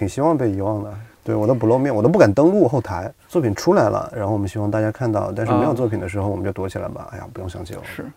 [0.00, 0.90] 挺希望被遗忘的。
[1.22, 3.12] 对我都不露面，我都不敢登录后台。
[3.28, 7.10] 作品出来了，然后我们希望大家看到，但是没有作品的时候，我们就躲起来吧。
[7.12, 7.84] 哎呀，不用想起我。
[7.84, 8.10] 是。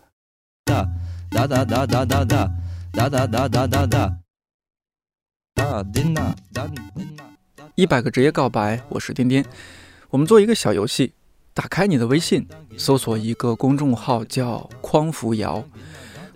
[0.63, 0.87] 哒
[1.29, 2.49] 哒哒哒哒哒哒
[2.93, 4.13] 哒哒哒哒哒哒。
[7.75, 9.43] 一百个职业告白，我是颠颠。
[10.09, 11.13] 我们做一个小游戏，
[11.53, 12.47] 打开你的微信，
[12.77, 15.61] 搜索一个公众号叫“匡扶摇”，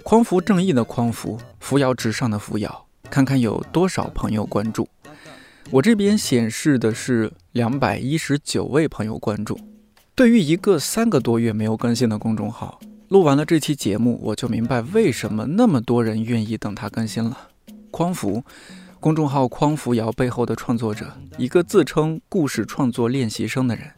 [0.03, 4.85] 匡扶正义的匡扶，扶摇直上的扶摇，看看有多少朋友关注。
[5.69, 9.59] 我这边显示的是两百一十九位朋友关注。
[10.15, 17.49] 对于一个三个多月没有更新的公众号，录完了这期节目，我就明白为什么那么多人愿意等它更新了。
[17.91, 18.41] 匡扶
[19.01, 23.91] 公众号“匡扶摇”背后的创作者，一个自称故事创作练习生的人，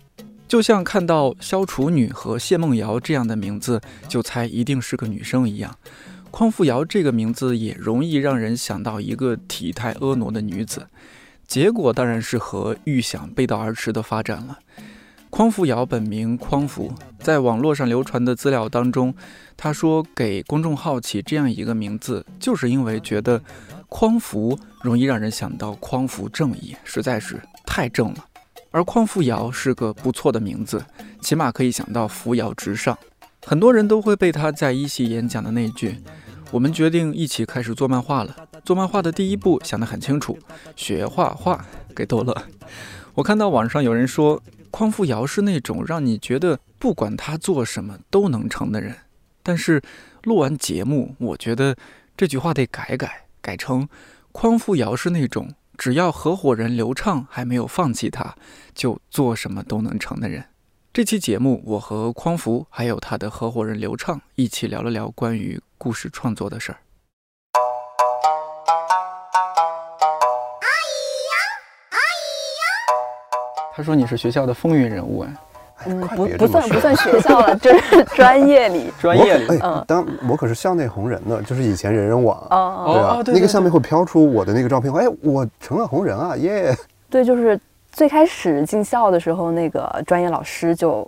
[0.48, 5.77] 就像看到萧楚女和谢梦瑶这样的名字就猜一定是个女生一样，
[6.32, 10.88] 匡扶摇这个名字也容易让人想到一个体态婀娜的女子。
[11.50, 14.60] 结果当然是和预想背道而驰的发展了。
[15.32, 19.16] 匡扶摇本名匡扶，在网络上流传的资料当中，
[19.58, 23.42] 他说给公众号起这样一个名字，就是因为觉得
[23.88, 28.26] 匡扶容易让人想到匡扶正义，实在是太正了。
[28.70, 30.86] 而匡扶摇是个不错的名字，
[31.20, 32.96] 起码可以想到扶摇直上。
[33.44, 36.00] 很多人都会被他在一席演讲的那句。
[36.52, 38.36] 我们决定一起开始做漫画了。
[38.66, 40.38] 做漫画的第一步想得很清楚，
[40.76, 42.36] 学画画，给逗乐。
[43.14, 48.96] 我看到网上有人说，匡扶摇是那种让你觉得不管他做什么都能成的人。
[49.44, 49.82] 但是
[50.24, 51.76] 录完节目，我觉得
[52.18, 53.88] 这句话得改改，改成
[54.32, 58.36] 匡扶摇是那种只要合伙人刘畅还没有放弃他，
[58.74, 60.46] 就做什么都能成的人。
[60.91, 65.62] 这期节目，我和匡福还有他的合伙人刘畅一起聊了聊关于。
[65.78, 66.78] 故事创作的事儿。
[70.59, 70.97] 阿姨
[71.29, 71.31] 呀，
[71.91, 72.25] 阿姨
[72.57, 72.62] 呀，
[73.75, 75.34] 他说你是学校的风云人物哎，
[75.86, 86.75] 嗯，不不算不算学校了， 就是专业里，专业里，嗯，当我可是校内红人呢，就是以前人人网，哦，对啊，那个上面会飘出我的那个照片，哎，我成了红人啊，耶！
[87.09, 87.58] 对，就是
[87.92, 91.08] 最开始进校的时候，那个专业老师就。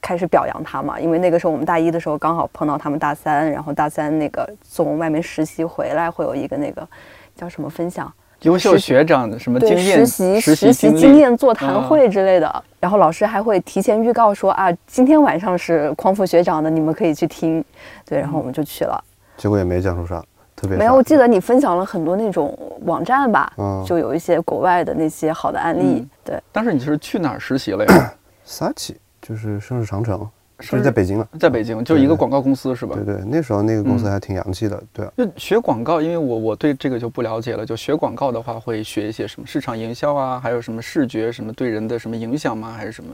[0.00, 6.88] 开始表扬他嘛，因为那个时候我们大一的时候刚好碰到他们大三，然后大三那个从外面实习回来会有一个那个
[7.34, 8.10] 叫什么分享，
[8.42, 17.62] 优秀学长的什么经验实习实习经验座谈会之类的，然后老师还会提前预告说啊，今天晚上是匡扶学长的，你们可以去听，
[18.06, 19.02] 对，然后我们就去了，
[19.36, 20.24] 结果也没讲出啥
[20.60, 28.12] 特别，没有，我记得你分享了很多那种网站吧，嗯，就有一些国外的那些好的案例，对，当时你是去哪儿实习了呀？
[28.44, 28.96] 撒奇。
[29.20, 30.26] 就是盛世长城，
[30.60, 32.94] 是在北京了，在北京就一个广告公司是吧？
[32.94, 35.06] 对对，那时候那个公司还挺洋气的，对。
[35.18, 37.66] 就学广告，因为我我对这个就不了解了。
[37.66, 42.72] 就学广告的话，会学一些什么市场营销啊，还有什么视觉什么对人的什么影响吗？
[42.72, 43.10] 还是什么？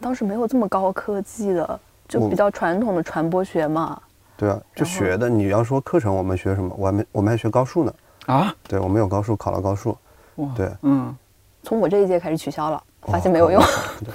[0.00, 4.00] 当时没有这么高科技的，就比较传统的传播学嘛。
[4.36, 5.28] 对啊，就学的。
[5.28, 6.74] 你要说课程，我们学什么？
[6.76, 7.94] 我还没，我们还学高数呢。
[8.26, 8.54] 啊？
[8.66, 9.96] 对，我们有高数，考了高数。
[10.36, 10.48] 哇。
[10.56, 11.14] 对，嗯。
[11.62, 13.62] 从我这一届开始取消了，发现没有用。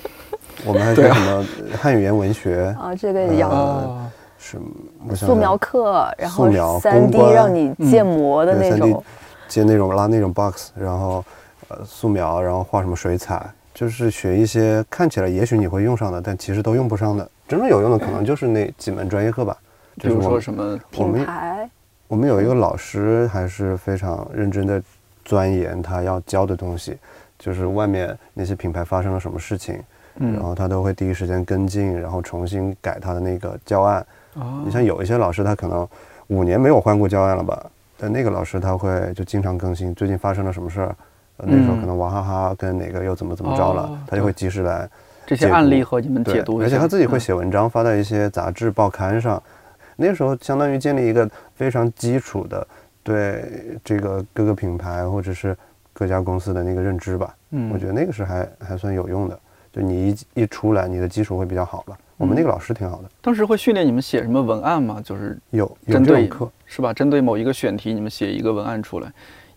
[0.65, 2.93] 我们还学什么汉语言文学啊？
[2.93, 4.59] 这个要是
[5.15, 9.03] 素描课，然后三 D 让你建模的那种，
[9.47, 11.23] 建那种拉那种 box，然后
[11.69, 17.27] 呃素描，然后画什么水彩，就是学一些看起来也许你会用上的，但其实都用不上的。
[17.47, 19.57] 真正有用的可能就是那几门专业课吧。
[19.99, 21.69] 比如说什么品牌？
[22.07, 24.81] 我们有一个老师还是非常认真的
[25.23, 26.97] 钻研他要教的东西，
[27.37, 29.79] 就是外面那些品牌发生了什么事情。
[30.17, 34.05] 然后他都会第一时间跟进，然后重新改他的那个教案。
[34.33, 35.87] 哦，你像有一些老师，他可能
[36.27, 37.65] 五年没有换过教案了吧？
[37.95, 40.95] 但那个老师他会就经常更新，最近发生了什么事儿？
[41.37, 44.89] 那时候可能娃哈哈跟哪个又怎么怎么着了，他就会及时来
[45.25, 46.59] 这些案例和你们解读。
[46.59, 49.41] 而且他自己会写文章发在一些杂志报刊上。
[49.99, 52.65] 那时候相当于建立一个非常基础的
[53.03, 55.55] 对这个各个品牌或者是
[55.91, 57.35] 各家公司的那个认知吧。
[57.51, 59.37] 嗯，我觉得那个是还还算有用的。
[59.71, 61.97] 就你一一出来，你的基础会比较好吧？
[62.17, 63.09] 我们那个老师挺好的。
[63.21, 65.01] 当时会训练你们写什么文案吗？
[65.03, 66.91] 就是有针对课是吧？
[66.91, 69.11] 针对某一个选题，你们写一个文案出来。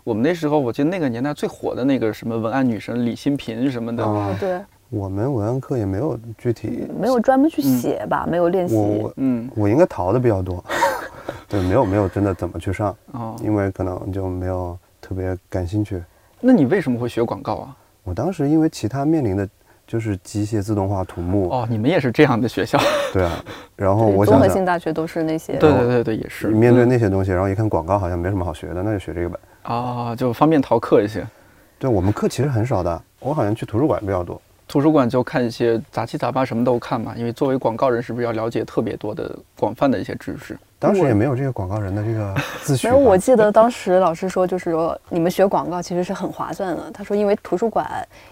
[0.05, 4.05] 我们那时候，我记得那个年代最火的那个什么文案女神李新平什么的。
[4.05, 4.61] 哦，对。
[4.93, 8.27] 我们文案课也没有具体，没有专门去写吧？
[8.31, 8.77] 没有练习。
[8.77, 10.63] 我嗯，我应该逃的比较多。
[11.49, 16.03] 对，没有没有真的怎么去上哦，因为可能就没有特别感兴趣。
[16.41, 17.77] 那你为什么会学广告啊？
[18.05, 19.49] 我当时因为其他面临的。
[19.85, 22.79] 就是机械自动化土木哦，你们也是这样的学校？
[23.13, 23.45] 对啊，
[23.77, 29.39] 然后我想综合性大学都是那些，对对对对，也是面对那些东西，然后一看广告好像没什么好学的，那就学这个呗。
[29.65, 31.27] 啊，就方便逃课一些。
[31.79, 34.41] 对我们课其实很少的，我好像去图书馆比较多。
[34.73, 37.13] 图书馆就看一些杂七杂八，什么都看嘛。
[37.15, 40.59] 因为作为广告人，是不是要了解特别多的广泛的一些知识？
[40.79, 42.91] 当时也没有这个广告人的这个自学。
[42.91, 46.91] 没有，我记得当时老师说，就是说你们学广告其实是很划算的。
[46.91, 47.87] 他说，因为图书馆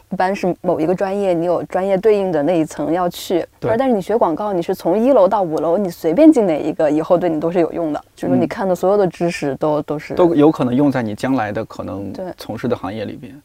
[0.08, 3.46] 一般是某一个专业，你有专业对应的那一层要去。
[3.58, 8.02] 对而但是你学广告，你是从一楼到五楼，你随便进哪一个，以后对你都是有用的。
[8.16, 13.38] 就是说你看的所有的知识都都是都有可能用在你将来的可能从事的行业里边。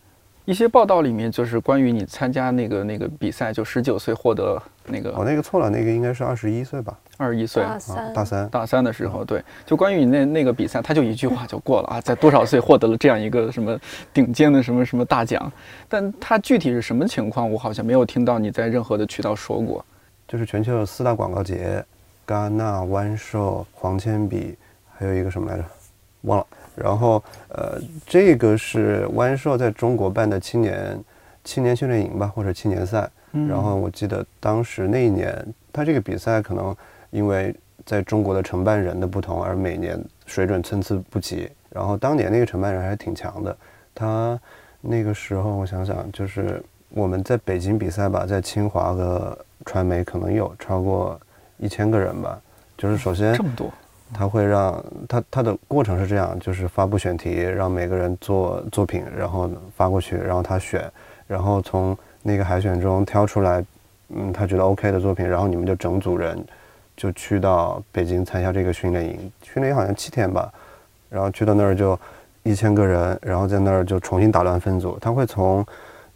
[0.46, 6.96] 一些报道里面就是关于你参加那个那个比赛，就十九岁获得那哦，个那个错了，那个应该是二十一岁吧？
[7.18, 8.50] 二十一岁啊，大三大三。
[8.50, 13.78] 大三的时候，对，就关于你那那个比赛，他就一句话就过了啊，在多少岁获得了这样一个什么
[14.14, 15.52] 顶尖的什么什么大奖，
[15.90, 19.84] 但他具体是什么情况，我好像没有听到你在任何的渠道说过。
[20.28, 21.84] 就是全球有四大广告节，
[22.28, 24.56] 戛纳、湾寿、黄铅笔，
[24.96, 25.64] 还有一个什么来着，
[26.22, 26.46] 忘了。
[26.76, 31.00] 然后呃，这个是湾寿在中国办的青年
[31.44, 33.10] 青年训练营吧，或者青年赛。
[33.38, 36.74] 嗯然后我记得当时那一年，他这个比赛可能
[37.12, 37.54] 因为
[37.86, 41.52] 在中国的承办人的不同，而每年水准参差不齐。
[41.70, 43.58] 然后当年那个承办人还是挺强的，
[43.94, 44.40] 他
[44.80, 51.20] 那个时候我想想，就是我们在北京比赛吧，在清华和传媒可能有超过
[51.58, 52.40] 一千个人吧。
[52.78, 53.70] 就是首先这么多，
[54.14, 60.90] 他会让他他的过程是这样，就是发布选题，让每个人做作品，然后发过去，然后他选，
[61.28, 63.64] 然后从那个海选中挑出来，
[64.10, 66.44] 嗯，他觉得 OK 的作品，然后你们就整组人
[66.96, 70.52] 就去到北京参加这个训练营，训练营好像七天吧，
[71.10, 72.00] 然后去到那儿就
[72.44, 75.66] 一千个人，然后在那儿就重新打乱分组，他会从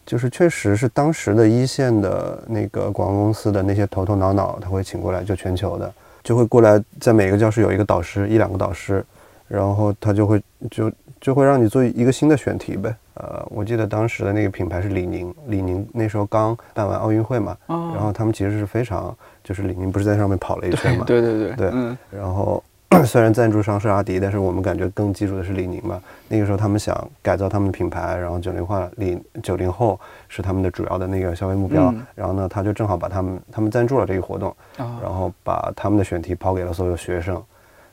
[0.05, 5.93] 就是确实是当时的一线的那个广告公司的那些头头脑脑，他会请过来，就全球的，
[6.29, 9.03] 就会过来，在每个教室有一个导师，一两个导师，
[9.47, 10.39] 然后他就会
[10.69, 12.95] 就就会让你做一个新的选题呗。
[13.15, 17.93] 呃，我记得当时的那个品牌是李宁，李宁那时候刚办完奥运会嘛，哦。
[17.95, 22.63] 然后他们其实是非常，就是李宁不是在上面跑了一圈嘛，对对对对嗯，然后
[23.05, 26.01] 虽然赞助商是阿迪，但是我们感觉更记住的是李宁嘛。
[26.27, 31.91] 那个时候他们想改造他们的品牌，然后九零化李九零后是他们的主要的那个消费目标。
[31.91, 37.41] 嗯然后呢，他就正好把他们他们赞助了这个活动，啊，然后把他们的选题抛给了所有学生。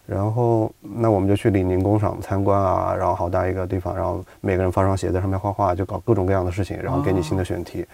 [0.07, 7.85] 然后那我们就去李宁工厂参观啊，然后好大一个地方，然后每个人发双鞋在上面画画，就搞各种各样的事情，然后给你新的选题。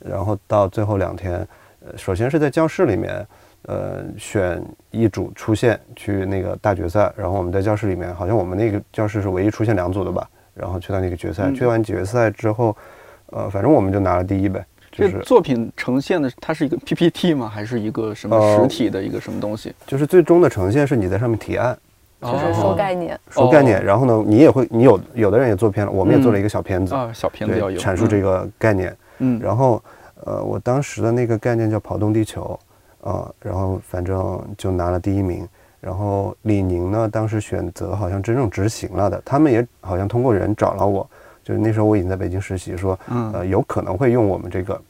[0.00, 1.46] 然后到最后两天，
[1.86, 3.26] 呃，首先是在教室里面，
[3.62, 12.76] 呃，选一组出线去那个大决赛，然后我们在教室里面，好像我们那个教室是唯一出现两组的吧，然后去到那个决赛，嗯去完决赛之后，
[13.26, 17.48] 呃，反正我们就拿了第一呗，就是这作品呈现的它是一个 PPT 吗？
[17.48, 19.74] 还是一个什么呃实体的一个什么东西？
[19.86, 21.76] 就是最终的呈现是你在上面提案。
[22.20, 23.18] 就是说哦概念。
[23.28, 28.90] 说概念，哦然后呢，你也会，你有有的人也做片了，我们也做了一个小片子，啊，小片子要，有阐述这，个概念。
[29.18, 29.82] 嗯，嗯然后，
[30.24, 32.56] 呃，我当时的那个概念叫跑动地球，
[33.02, 35.46] 啊、然后反正就拿了第一名。
[35.80, 41.04] 然后李宁呢，当时选择好像真正执行了的，他们也好像通过人找了我，
[41.42, 44.80] 就是那时候我已经在北京实习，说，嗯呃，有可能会用我们这个，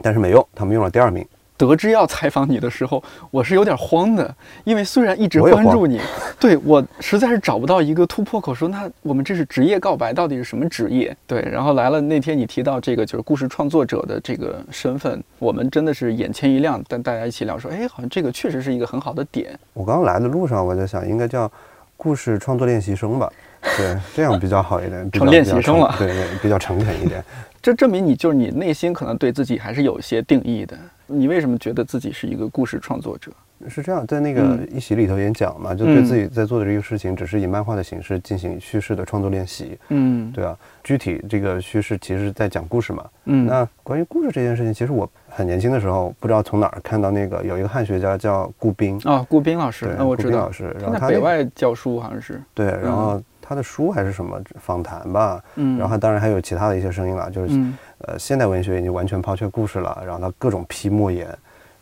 [0.00, 1.26] 但是没用，他们用了第二名。
[1.66, 4.34] 得知要采访你的时候，我是有点慌的，
[4.64, 6.00] 因为虽然一直关注你，
[6.38, 11.16] 对我实在是找不到一个突破口，说那我们这是职业告白，到底是什么职业？
[11.26, 19.58] 对，然后来了那天你提到这个就是故事创作者的这个身份，我们真的是眼前一亮，但大家一起聊说，哎，好像这个确实是一个很好的点。
[19.72, 21.50] 我刚来的路上，我在想，应该叫
[21.96, 23.30] 故事创作练习生吧，
[23.76, 27.22] 对，这样比较好一点，成练习生了对对，比较诚恳一点。
[27.62, 30.74] 这证明你就是你内心可能对自己还是有一些定义的。
[31.10, 33.30] 你为什么觉得自己是一个故事创作者？
[33.68, 34.68] 是这样，在那个嗯。
[34.72, 43.04] 一席里头也讲嘛，就对自己在做的这个事情，只是以漫画的形式进行叙事的创作练习，嗯，对啊，具体这个叙事其实是在讲故事嘛。
[43.26, 57.76] 嗯，那关于故事这件事情，其实我很年轻的时候，不知道从哪儿看到那个有一个汉学家叫顾彬，啊，顾彬老师对，，那我知道顾彬老，师，然他后他那在北外教书好像是，对，然后他的书还是什么访谈吧，嗯，然后当然还有其他的一些声音了，就是嗯
[58.06, 61.28] 呃，现代文学已经完全抛却故事了，然后他各种批莫言，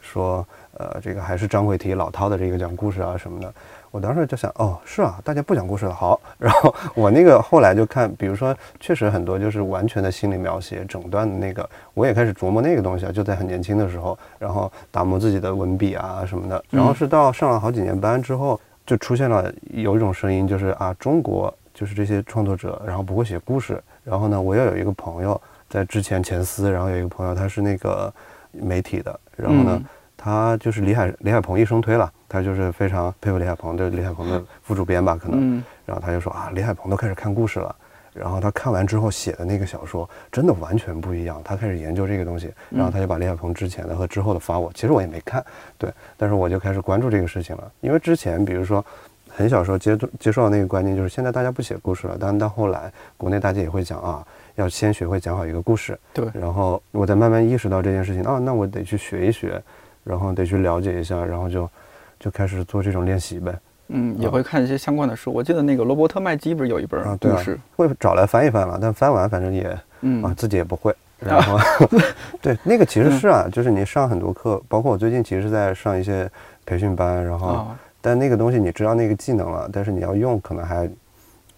[0.01, 3.53] 说呃，这个还是张会题老饕的这个讲故事啊什么的。
[3.91, 6.21] 我当时就想，哦，是啊，大家不讲故事了，好。
[6.37, 16.63] 然后我那个后来就看，比如说，确实很多就是完全的心理描写，整段的那个，我也开始琢磨那个东西啊，就在很年轻的时候，然后打磨自己的文笔啊什么的。
[16.69, 23.83] 然后是到上了好几年班之后，就出现了有一种声音，就是啊，中国就是这些创作者，然后不会写故事。
[24.05, 28.13] 然后呢，我又有一个朋友在之前前司，然后有一个朋友他是那个
[28.53, 29.85] 媒体的，然后呢，嗯。
[30.21, 35.39] 他就是李海李海鹏一生推了，他就是非常佩服李海鹏，就是李海鹏的副主编吧，可能。
[35.59, 35.65] 嗯。
[35.87, 37.75] 然后他就说啊，李海鹏都开始看故事了。
[38.15, 45.45] 然后他看完之后写的那个小说真的完全不一样，他开始研究这个东西，然后他就把李海鹏之前的和之后的发我，其实我也没看，
[45.77, 48.85] 对，但是我就开始关注这个事情了，因为之前比如说
[49.29, 54.27] 很小时候接接受到那个观念，就是现在大家不写故事了，但到后来国内大家也会讲啊，
[54.59, 59.63] 要先学会讲好一个故事，对，然后我再慢慢意识到这件事情啊，那我得去学一学，
[60.03, 61.71] 然后得去了解一下，然后就
[62.19, 63.57] 就开始做这种练习呗。
[63.91, 65.33] 嗯，也会看一些相关的书。
[65.33, 70.95] 我记得那个罗伯特麦基不是有一本啊，对啊故事，，会找来翻一翻了，但翻完反正也嗯啊自己也不会。
[71.21, 71.59] 然后，
[72.43, 76.31] 对那个其实是啊，就是你上很多课，包括我最近其实是在上一些
[76.67, 80.89] 培训班，然后啊，但那个东西你知道那个技能了，但是你要用可能还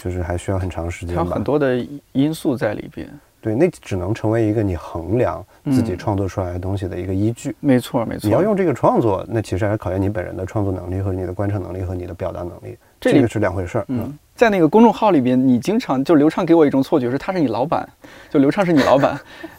[0.03, 1.45] 就是还需要很长时间有很。
[1.45, 3.09] 多的因素在里边。
[3.43, 7.57] 对，那只能成为一个你衡量自己嗯创作出来的东西的一个依据。
[7.59, 8.29] 没错，没错。
[8.29, 13.85] 你要用这个创作，那其实还是考验你本人的创作能力和你的观察能力和你的表达能力，这这个是两回事儿。
[13.89, 17.87] 嗯，在那个公众号里边，你经常就刘畅给我一种错觉是他是你老板，
[18.31, 19.11] 就刘畅是你老板，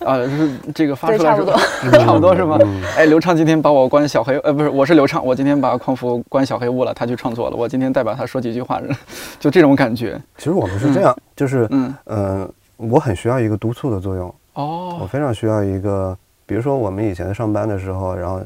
[0.03, 1.55] 啊，就是这个发出来差不多
[2.03, 2.57] 差不多是吗？
[2.63, 8.81] 嗯哎，刘畅今天把我关小黑，呃，不是，我是刘畅，我今天把匡扶关小黑屋了，他去创作了，我今天代表他说几句话，
[9.39, 10.19] 就这种感觉。
[10.35, 18.41] 其实我们是这样，就是嗯，嗯、我很需要一个督促的作用哦，我哦，非常需要一个，比如说我们以前上班的时候，然后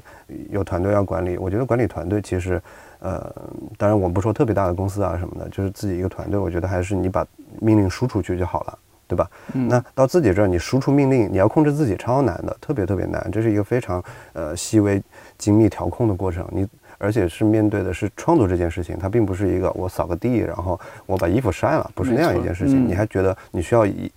[0.49, 2.61] 有团队要管理，我觉得管理团队其实，
[2.99, 3.33] 呃，
[3.77, 7.25] 当然我不说特别大的公司啊什么的，就是自己一个团队，我觉得还是你把
[7.59, 8.79] 命令输出去就好了。
[9.07, 9.29] 对吧？
[9.53, 13.29] 嗯那到自己这儿，你输出命令，你要控制自己，超难的，特别特别难。
[13.31, 14.99] 这是一个非常呃细微、
[15.37, 16.43] 精密调控的过程。
[16.51, 22.83] 你而且是面对的是创作这件事情，它并不是一个我扫个地，然后我把衣服晒了，不是那样一件事情。
[22.83, 24.11] 嗯你还觉得你需要一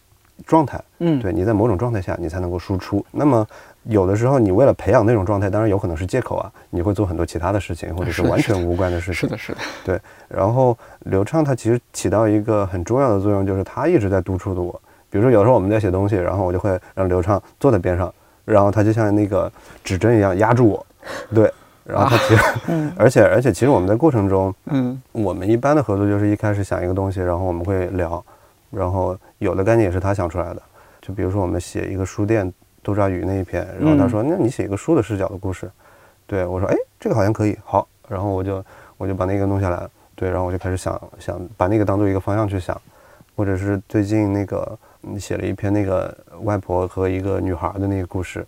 [0.46, 3.04] 状态，嗯，对，你在某种状态下，你才能够输出。
[3.10, 3.46] 那么
[3.84, 9.14] 有的时候，你为了培养那种状态，当然有可能是借口啊，你会做很多其他的事情，或者是完全无关的事情。
[9.14, 10.00] 是的，是的，对。
[10.28, 14.80] 然后刘畅他其实起到一个很重要的作用，就是他一直在督促着我。
[15.10, 18.12] 比如说有时候我们在写东西，然后我就会让刘畅坐在边上，
[18.44, 19.50] 然后他就像那个
[19.82, 20.86] 指针一样压住我，
[21.34, 21.52] 对。
[21.84, 28.22] 然后他其实， 嗯而且而且其实我们在过程中，嗯我们一般的合作就是一开始想一个东西，然后我们会聊，
[28.70, 30.62] 然后有的概念也是他想出来的。
[31.00, 35.70] 就比如说我们写一个书店豆抓鱼那一篇，然后他说：“那你写一个书的视角的故事。”
[36.26, 38.64] 对我说：“哎，这个好像可以，好。”然后我就
[38.96, 42.80] 我就把那个弄下来，对，然后我就开始想想把那个当做一个方向去想，
[43.36, 48.46] 或者是最近那个你写了一篇那个外婆和一个女孩的那个故事，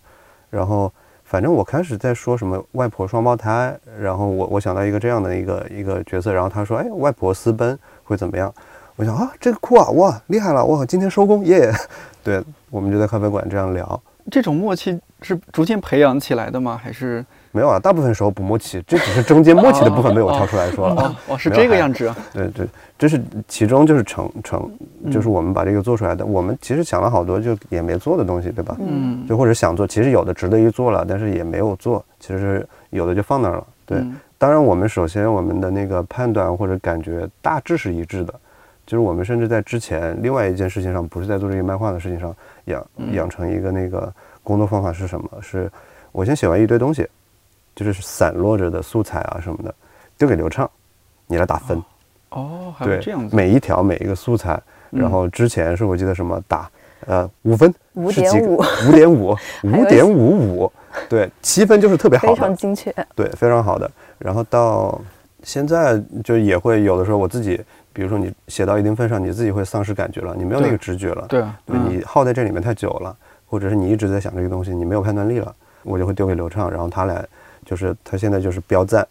[0.49, 0.91] 然后
[1.23, 8.53] 反正我开始在说什么外婆双胞胎，然后我我想到一个这样的一个一个角色，然后他说，哎，外婆私奔会怎么样？
[8.95, 11.71] 我想啊，这个酷啊，哇，厉害了，哇，今天收工耶！
[12.23, 16.79] 对，我们就在咖啡馆这样聊，这种默契是逐渐培养起来的吗？
[16.81, 21.01] 还是没有啊，大部分时候不默契，这只是中间默契的部分被我挑出来说了。
[21.01, 22.15] 哦哦是这个样子啊？
[22.31, 22.67] 对对，
[22.99, 24.69] 这是其中就是成成，
[25.11, 26.23] 就是嗯我们把这个做出来的。
[26.23, 28.75] 我们其实想了好多就也没做的东西，对吧？
[28.79, 33.67] 嗯，就或者想做，其实有的值得一做了，但是也没有做，其实有的就放那儿了。
[33.85, 38.33] 对，嗯当然我们首先我们的那个判断或者感觉大致是一致的，
[38.91, 45.29] 就是我们甚至在之前另外一件事情上，不是在做这个漫画的事情上养嗯养成一个那个工作方法是什么？
[45.41, 45.71] 是
[46.11, 47.07] 我先写完一堆东西，
[47.73, 49.73] 就是散落着的素材啊什么的，
[50.17, 50.69] 丢给刘畅，
[51.25, 51.81] 你来打分。
[52.31, 56.69] 哦，还有对这样，子，每一条每一个素材，嗯然后之前是我记得什么打
[57.07, 60.71] 呃五分，5.5五点五，五点五 五点五五，
[61.07, 62.93] 对，七分就是特别好非常，精确。
[63.15, 63.89] 对，非常好的。
[64.17, 64.99] 然后到
[65.43, 67.61] 现在就也会有的时候我自己，
[67.93, 71.41] 比如说你写到一定份上，你自己会丧失感觉了，你没有那个直觉了，对。
[71.41, 71.89] 啊，对嗯。
[71.89, 77.25] 你耗在这里面太久了，或者是你一直在想这个东西，你没有判断力了，我就会丢给刘畅，然后他来
[77.65, 79.07] 就是他现在就是标赞，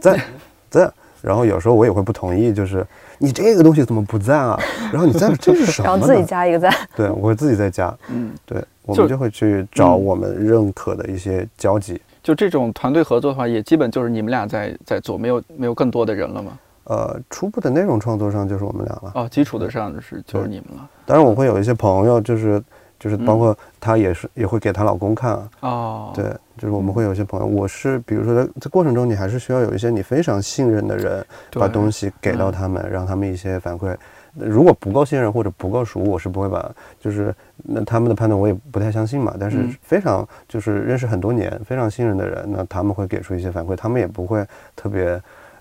[0.00, 0.18] 赞
[0.70, 2.86] 赞，然后有时候我也会不同意，就是
[3.18, 4.58] 你这个东西怎么不赞啊？
[4.92, 5.88] 然后你赞这是什么？
[5.88, 10.04] 然后自己加一个赞，对，我会自己再加，嗯，对我们就会去找嗯。
[10.04, 12.00] 我们认可的一些交集。
[12.22, 16.56] 就这种团队合作的话，也基本就是你们俩在在做，没有没有更多的人了吗？
[16.84, 19.12] 呃，初步的内容创作上就是我们俩了。
[19.14, 20.88] 哦，基础的上是就是你们了。
[21.06, 22.62] 当然，我会有一些朋友，就是
[22.98, 25.50] 就是包嗯括她也是也会给她老公看啊。
[25.60, 26.24] 哦，对，
[26.58, 33.96] 就是我们会有一些朋友，我是比如说在在过程中，你还是需要有一些你非常信任的人，把东西给到嗯他们，让他们一些反馈。
[34.34, 39.36] 如果不够信任或者不够熟，我是不会把，就是那他们的判断我也不太相信嘛。
[39.38, 44.42] 但是嗯非常就是认识很多年、非常信任的人，那他们会给出一些反馈，他们也不会
[44.74, 45.20] 特别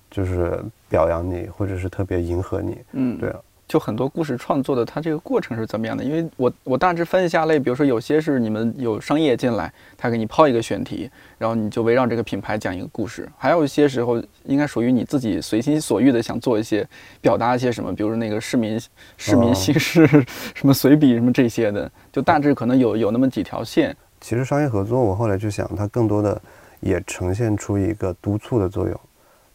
[0.10, 0.58] 就是
[0.92, 2.78] 表扬你，或者是特别迎合你。
[2.92, 6.04] 嗯，对，啊，就很多故事创作的它这个过程是怎么样的？
[6.04, 16.86] 因为我我大致分一下类，比如说有些是你们有商业进来，他给你抛一个选题，然后你就围绕这个品牌讲一个故事；还有一些时候应该属于你自己随心所欲的想做一些
[17.22, 18.78] 表达一些什么，比如说那个市民
[19.16, 20.06] 市民心事、
[20.54, 23.96] 什么随笔什么这些的，就大致可能有有那么几条线。
[24.20, 26.40] 其实商业合作，我后来就想，它更多的
[26.82, 29.00] 也呈现出一个督促的作用，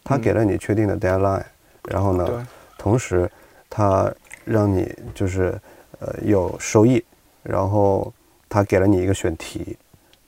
[0.06, 1.42] 它给了你确定的 deadline，
[1.90, 2.46] 然后呢，
[2.78, 3.28] 同时
[3.68, 4.08] 他
[4.44, 5.52] 让你就是
[5.98, 7.04] 呃有收益，
[7.42, 8.12] 然后
[8.48, 9.76] 他给了你一个选题。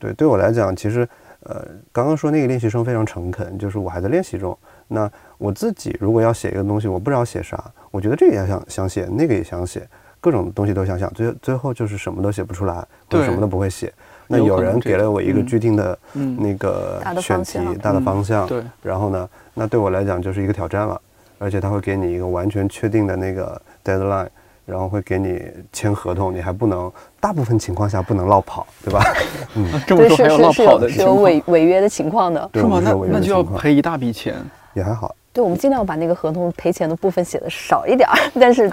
[0.01, 1.09] 对，对我来讲，其实
[1.45, 4.59] 呃刚刚说那个练习生非常诚恳，就是我还在练习中。
[4.89, 9.87] 那我自己如果要写一个东西，我不知道写啥，我觉得这个也想想写，那个也想写，
[10.21, 12.75] 各种东西都想想，最最后就是什么都写不出来，
[13.11, 13.93] 或者什么都不会写。
[14.29, 21.01] 那有有人给了我一个嗯具定的嗯那个选题大的嗯方向，对，然后呢，那对我来讲就是一个挑战了，
[21.39, 24.29] 而且他会给你一个完全确定的那个 deadline，
[24.67, 25.43] 然后会给你
[25.73, 29.03] 签合同，你还不能，大部分情况下不能落跑，对吧？
[29.57, 32.49] 嗯，对，这么说还有是是是落跑有违违约的情况的。
[32.53, 32.81] 对是吗？
[32.85, 34.35] 那那就要赔一大笔钱。
[34.75, 38.71] 也还好，对，我们尽量把那个合同赔钱的部分写的少一点儿， 但是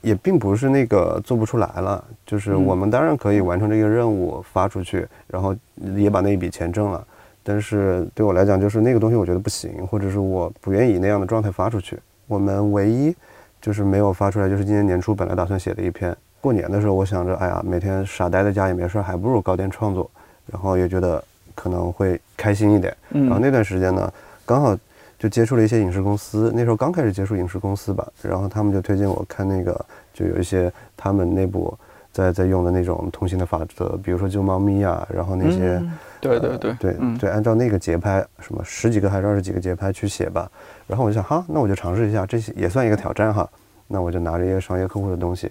[0.00, 5.54] 也并不是那个做不出来了，就是嗯我们当然可以完成这个任务发出去，然后
[5.96, 7.04] 也把那一笔钱挣了。
[7.42, 11.98] 但是对我来讲，就是那个东西我觉得不行，或者是我不愿意以那样的状态发出去。
[12.28, 13.14] 我们唯一
[13.60, 16.16] 就是没有发出来，就是今年年初本来打算写的一篇。
[16.40, 20.10] 过年的时候，我想着，哎呀，每天傻呆在家也没事儿，还不如搞点创作，
[20.50, 21.22] 然后也觉得
[21.54, 22.96] 可能会开心一点。
[23.10, 24.12] 嗯，然后那段时间呢，
[24.46, 24.76] 刚好
[25.22, 31.78] 就接触了一些影视公司，那时候刚开始接触影视公司吧，然后他们就推荐我看那个，就有一些他们内部
[32.10, 40.50] 在在用的那种通信的法则，比如说救猫咪啊，然后那些、嗯对对呃对对嗯对，按照那个节拍，什么十几个还是二十几个节拍去写吧。
[40.88, 43.48] 然后我就想，哈，那我就尝试一下，这些也算一个挑战哈。
[43.86, 45.48] 那我就拿着一个商业客户的东西，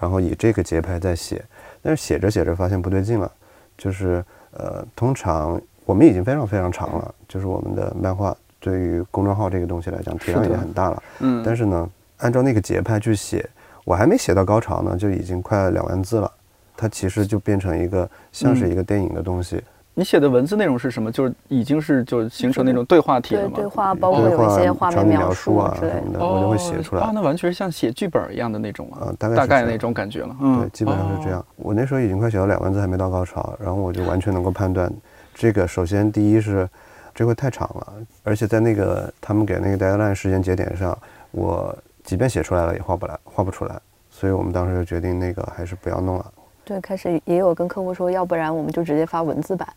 [0.00, 1.40] 然后以这个节拍在写。
[1.80, 3.30] 但是写着写着发现不对劲了，
[3.78, 11.02] 就是呃，通常我们已经非常非常长了，就是我们的漫画对于公众号这个东西来讲，体量已经很大了。
[11.18, 13.44] 嗯，但是呢，按照那个节拍去写，
[13.84, 16.30] 我还没写到高潮呢，就已经快两万字了。
[16.76, 19.60] 它其实就变成一个像是一个电影的东西。
[19.94, 21.12] 你写的文字内容是什么？
[21.12, 23.50] 就是已经是就是形成那种对话体了吗？
[23.54, 26.00] 对对话，包括对有一些画面场景描述啊之类的。
[26.00, 27.02] 什么的，我就会写出来。
[27.02, 30.34] 哦，那完全像写剧本一样的那种啊，啊，大概大概那种感觉了。
[30.40, 31.44] 嗯，对，基本上是这样。
[31.56, 34.90] 我那时候已经快写到两万字，还没到高潮，然后我就完全能够判断，
[35.34, 36.66] 这个首先第一是
[37.14, 37.92] 这会太长了，
[38.24, 40.96] 而且在那个他们给那个 deadline 时间节点上，
[41.30, 43.78] 我即便写出来了也画不来，画不出来，
[44.10, 46.32] 所以我们当时就决定那个还是不要弄了。
[46.64, 49.68] 对，开始也有跟客户说，要不然我们就直接发文字版。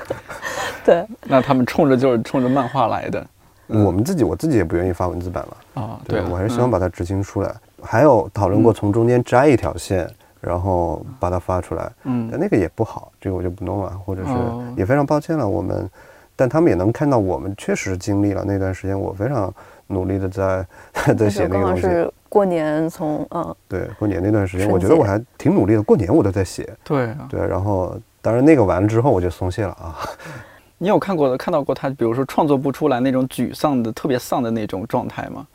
[0.84, 3.26] 对， 那他们冲着就是冲着漫画来的
[3.66, 6.00] 我们自己我自己也不愿意发文字版了，啊。
[6.06, 7.54] 对了我还是希望嗯把它执行出来。
[7.82, 10.10] 还有讨论过从中间摘一条线，
[10.40, 15.90] 然后把它发出来，嗯但那个也不好，这个我就不弄了，或者是哦也非常抱歉了，我们，
[16.36, 19.52] 但他们也能看到我们确实经历了那段时间，我非常
[19.86, 20.66] 努力的在
[21.14, 21.82] 在写那个东西。
[21.82, 26.68] 是过年从嗯，对，过年那段时间，我觉得我还挺努力的，过年我都在写。
[26.82, 29.96] 对啊，对，然后当然那个完了之后我就松懈了啊。
[30.78, 35.46] 你有看过看到过他，比如说创作不出来那种沮丧的、特别丧的那种状态吗？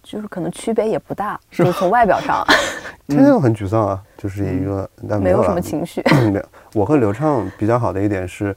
[0.00, 2.42] 就是可能区别也不大，是就是从外表上
[3.08, 6.00] 天天都很沮丧啊，就是一个但没有什么情绪。
[6.32, 8.56] 没有，我和刘畅比较好的一点是，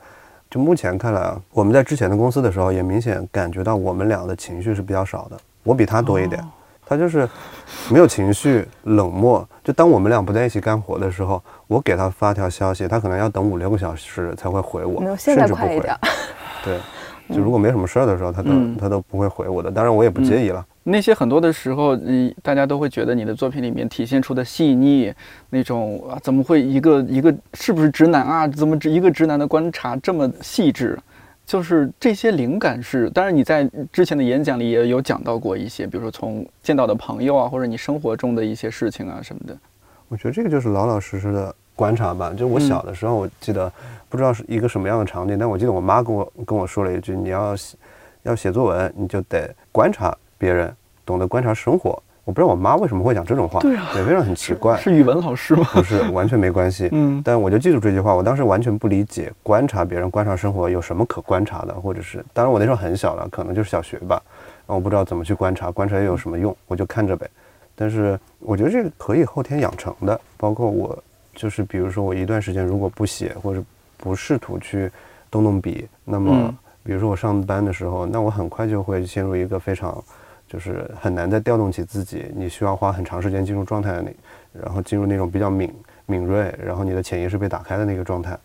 [0.52, 5.38] 就目前看来啊，我们在之前的公司的时候，也明显感觉到我们俩的情绪是比较少的。
[5.64, 6.46] 我比他多一点，哦
[6.86, 7.26] 他就是
[7.90, 9.48] 没有情绪，冷漠。
[9.64, 15.98] 就当我们俩不在一起干活的时候，我给他发条消息，他可能要等五六个小时才会回我，没有，现在甚至不回快一点。。
[16.66, 16.80] 对，
[17.34, 19.72] 就如果没什么事儿的时候，他都、嗯他都不会回我的。
[19.72, 20.66] 当然，我也不介意了。
[20.84, 25.14] 那些很多的时候，你大家都会觉得你的作品里面体现出的细腻，
[25.50, 28.48] 那种啊，怎么会一个一个是不是直男啊？
[28.48, 30.98] 怎么一个直男的观察这么细致？
[31.46, 39.58] 就是这些灵感是，当然你在之前的演讲里也有讲到过一些，比如说从见到的朋友啊，或者你生活中的一些事情啊什么的。
[40.08, 42.34] 我觉得这个就是老老实实的观察吧。
[42.36, 43.72] 就我嗯小的时候，我记得
[44.08, 47.78] 不知道是一个什么样的场景，但我记得我妈跟我跟我说了一句：“你要写
[48.24, 50.76] 要写作文，你就得观察别人，
[51.06, 55.68] 懂得观察生活。”我不知道我妈为什么会讲这种话，对啊也非常很奇怪， 是语文老师吗？
[55.74, 56.88] 不是完全没关系。
[56.94, 64.22] 嗯但我就记住这句话，我当时完全不理解观察别人、观察生活有什么可观察的，或者是当然我那时候很小了，可能就是小学吧，
[64.66, 67.28] 然后我不知道怎么去观察，观察又有什么用，我就看着呗。
[67.76, 70.98] 但是我觉得这个可以后天养成的，包括我
[71.34, 73.64] 就是比如说我一段时间如果不写或者
[73.98, 74.92] 不试图去
[75.32, 80.04] 动动笔，那么嗯比如说我上班的时候，那我很快就会陷入一个非常
[80.52, 84.14] 就是很难再调动起自己，你需要花很长时间进入状态里，
[84.52, 85.74] 然后进入那种比较敏
[86.06, 88.38] 敏锐，然后你的潜意识被打开的那个状态。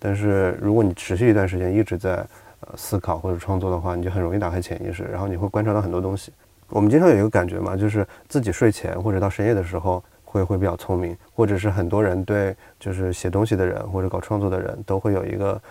[0.00, 2.16] 但是如果你持续一段时间一直在
[2.62, 6.32] 呃思考或者创作的话，你就很容易打开潜意识，然后你会观察到很多东西。
[6.68, 15.62] 我们经常有一个感觉嘛，就是自己睡前或者到深夜的时候会会比较聪明，或者是很多人对就是写东西的人或者搞创作的人都会有一个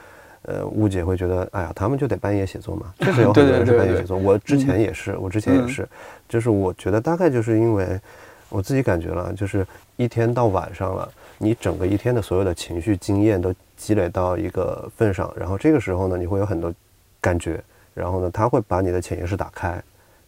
[0.44, 4.18] 呃误解，会觉得哎呀他们就得半夜写作嘛， 确实有很多人是半夜写作。
[4.18, 5.88] 我之前也是，我之前也是，
[6.28, 8.00] 就是我觉得大概就是因为
[8.50, 9.66] 我自己感觉了，就是
[9.98, 16.74] 一天到晚上了，你整个一天的所有的情绪经验都积累到一个份上，然后这个时候呢，你会有很多
[17.20, 19.70] 感觉，然后呢，他会把你的潜意识打开。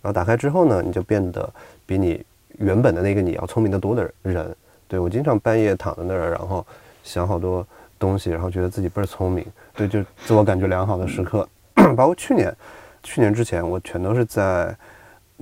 [0.01, 1.49] 然后打开之后呢，你就变得
[1.85, 2.21] 比你
[2.59, 4.55] 原本的那个你要聪明的多的人。
[4.85, 6.63] 对我经常半夜躺在那儿，然后
[7.03, 7.65] 想好多
[8.03, 9.45] 东西，然后觉得自己倍儿聪明。
[9.73, 11.47] 对，就自我感觉良好的时刻。
[11.95, 12.53] 包括去年，
[13.01, 14.75] 去年之前，我全都是在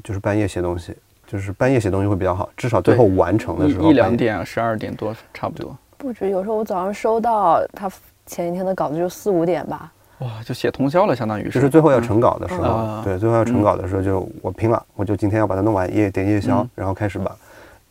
[0.04, 0.96] 就是半夜写东西，
[1.26, 5.76] 就是半夜写东西会比较好，至少最后完成的时候一两点啊，十二点多差不多。
[5.98, 7.92] 不止，有时候我早上收到他
[8.28, 9.92] 前一天的稿子就四五点吧。
[10.20, 11.52] 哇，就写通宵了，相当于是。
[11.54, 17.36] 就是最后要成稿的时候，对，最后要成稿的时候，就我拼了，我就今天要把它弄完，夜点夜宵，然后开始吧。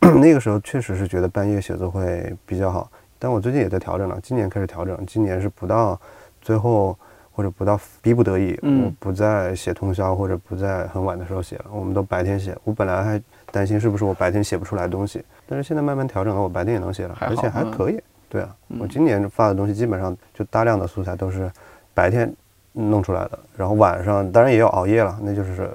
[0.21, 6.01] 那个时候确实是觉得半夜写作会比较好，但我最近也在调整了，今年开始调整，今年是不到
[6.43, 6.99] 最后
[7.31, 12.57] 或者不到逼不得已，我不再写通宵或者不在很晚的时候写了，我们都白天写。
[12.65, 18.03] 我本来还担心是不是我白天写不出来东西，但是现在慢慢调整了，我白天也能写了，而且还可以。
[18.29, 21.49] 对啊，我今年发的东西基本上就大量的素材都是。
[21.93, 22.33] 白天
[22.73, 25.69] 弄出来的，然后晚上当然也有熬夜了，那就是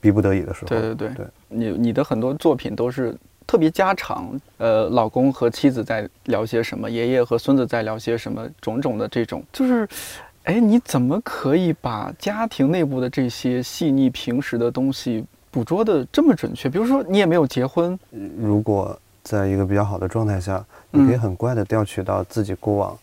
[0.00, 0.68] 逼不得已的时候。
[0.68, 3.14] 对对对，对你你的很多作品都是
[3.46, 4.28] 特别家常，
[4.58, 9.88] 呃，老公和妻子在聊些什么，爷爷和孙子在聊些什么，种种的这种，就是，
[10.44, 16.68] 哎，你怎么可以把家庭内部的这些细腻平时的东西捕捉的这么准确？
[16.68, 17.98] 比如说你也没有结婚，
[18.38, 22.96] 如果在一个比较好的状态下，你可以很快的调取到自己过往。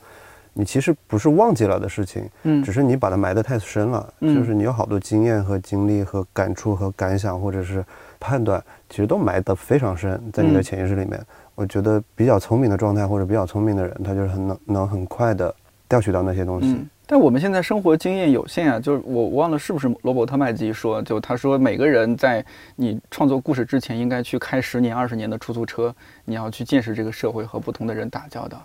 [0.53, 7.83] 你其实不是忘记了的事情，嗯，只是你把它埋得太深了，嗯，就是你有好多经验和经历和感触和感想或者是
[8.19, 11.19] 判断，其实都埋得非常深，在你的潜意识里面。
[11.55, 15.53] 我觉得比较聪明的状态或者比较聪明的人，他就是很能能很快的
[15.87, 16.77] 调取到那些东西。
[17.07, 22.43] 但我们现在生活经验有限啊，就是我忘了是不是罗伯特麦基说，就他说每个人在
[22.75, 25.93] 你创作故事之前，应该去开十年二十年的出租车，
[26.25, 28.61] 你要去见识这个社会和不同的人打交道。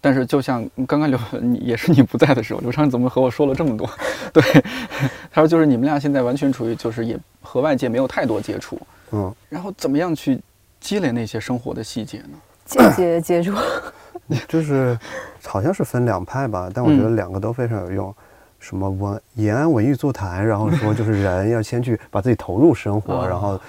[0.00, 3.88] 但是，就像刚刚刘， 你也是你不在的时候，刘畅怎么和我说了这么多？
[4.34, 4.42] 对，
[5.32, 8.78] 他说就是你们俩现在完全处于就是也和外界没有太多接触，
[9.14, 10.40] 嗯，然后怎么样去
[10.80, 12.36] 积累那些生活的细节呢？
[12.66, 13.54] 间接接触，
[14.48, 14.98] 就是
[15.44, 18.14] 好像是分两派吧，但我觉得两个都非常有用。
[18.58, 23.60] 什么文延安文艺座谈，然后说就是人要先去把自己投入生活，然后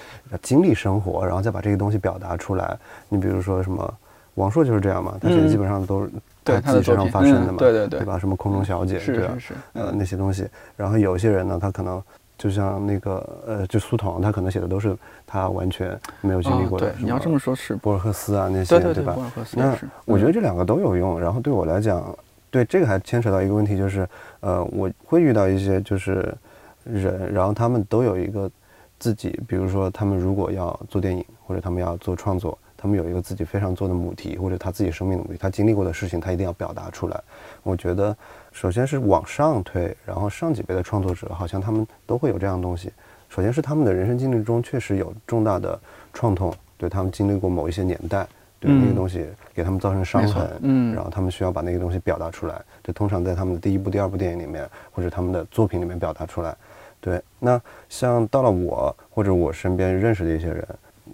[0.42, 2.78] 经历生活，然后再把这个东西表达出来。
[3.10, 3.94] 你比如说什么？
[4.36, 6.12] 王朔就是这样嘛，他现在基本上都是
[6.44, 8.20] 他自己身上发生的嘛，对对对，对吧？
[8.20, 10.46] 什么空中小姐，是是是，呃，那些东西。
[10.76, 12.04] 然后有些人呢，他可能
[12.38, 14.96] 就像那个呃，就苏童，他可能写的都是
[15.26, 16.92] 他完全没有经历过的。
[16.92, 19.14] 对，你要这么说，是博尔赫斯啊那些，对吧？
[19.14, 21.20] 博尔赫斯那我觉得这两个都有用。
[21.20, 22.16] 然后对我来讲，
[22.52, 24.08] 对这个还牵扯到一个问题，就是
[24.42, 26.36] 呃，我会遇到一些就是
[26.84, 28.52] 人，然后他们都有一个
[29.00, 32.58] 自己，比如说他们如果要做电影，或者他们要做创作。
[32.86, 37.20] 他们有一个自己非常做的母题，或者他自己生命的母题，他经历过的事情，他一定要表达出来。
[37.64, 38.16] 我觉得，
[38.52, 42.94] 首先是往上推，然后上几辈的创作者，好像他们都会有这样的东西。
[43.28, 45.80] 首先是他们的人生经历中确实有重大的
[46.14, 48.28] 创痛，对他们经历过某一些年代，
[48.60, 52.62] 对那个东西给他们造成伤痕，嗯，然后他们需要把那个东西表达出来。
[52.84, 56.56] 就，通常在他们的第一部、第二部电影里面，或者他们的作品里面表达出来。
[57.02, 60.64] 对，那像到了我或者我身边认识的一些人。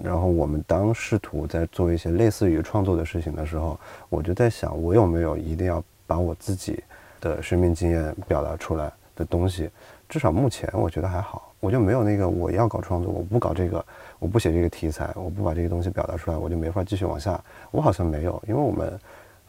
[0.03, 6.83] 然后我们当试图在做一些类似于创作的事情的时候，我就在想，我有没有一定要把我自己
[7.19, 9.69] 的生命经验表达出来的东西？
[10.07, 13.83] 至少目前我觉得还好，我就没有那个我要搞创作，我不搞这个，
[14.19, 17.41] 我不写这个题材，我不把这个东西表达出来，我就没法继续往下。
[17.71, 18.99] 我好像没有，因为我们，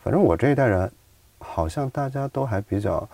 [0.03, 0.91] 反正我这一代人，
[1.39, 3.09] 好像大家都还比较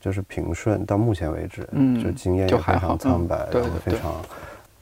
[0.00, 4.14] 就是平顺，到目前为止，嗯，就经验也非常苍白，对，非常。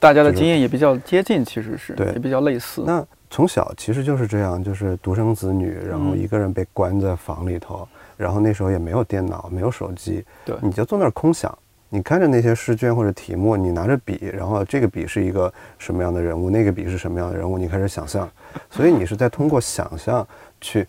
[0.02, 2.82] 大家的经验也比较接近，其实是对，也比较类似。
[2.84, 7.86] 那从小其实就是这样，就是独生子女，然后一个人被关在房里头，
[8.16, 11.56] 然后那时候也没有电脑，没有手机，对，你就坐那儿空想，
[11.88, 18.28] 你看着那些试卷或者题目，你拿着笔，然后这个笔是一个什么样的人物，那个笔是什么样的人物，你开始想象，
[18.70, 20.26] 所以你是在通过想象
[20.60, 20.84] 去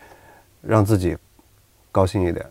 [0.60, 1.16] 让自己
[1.92, 2.44] 高兴一点，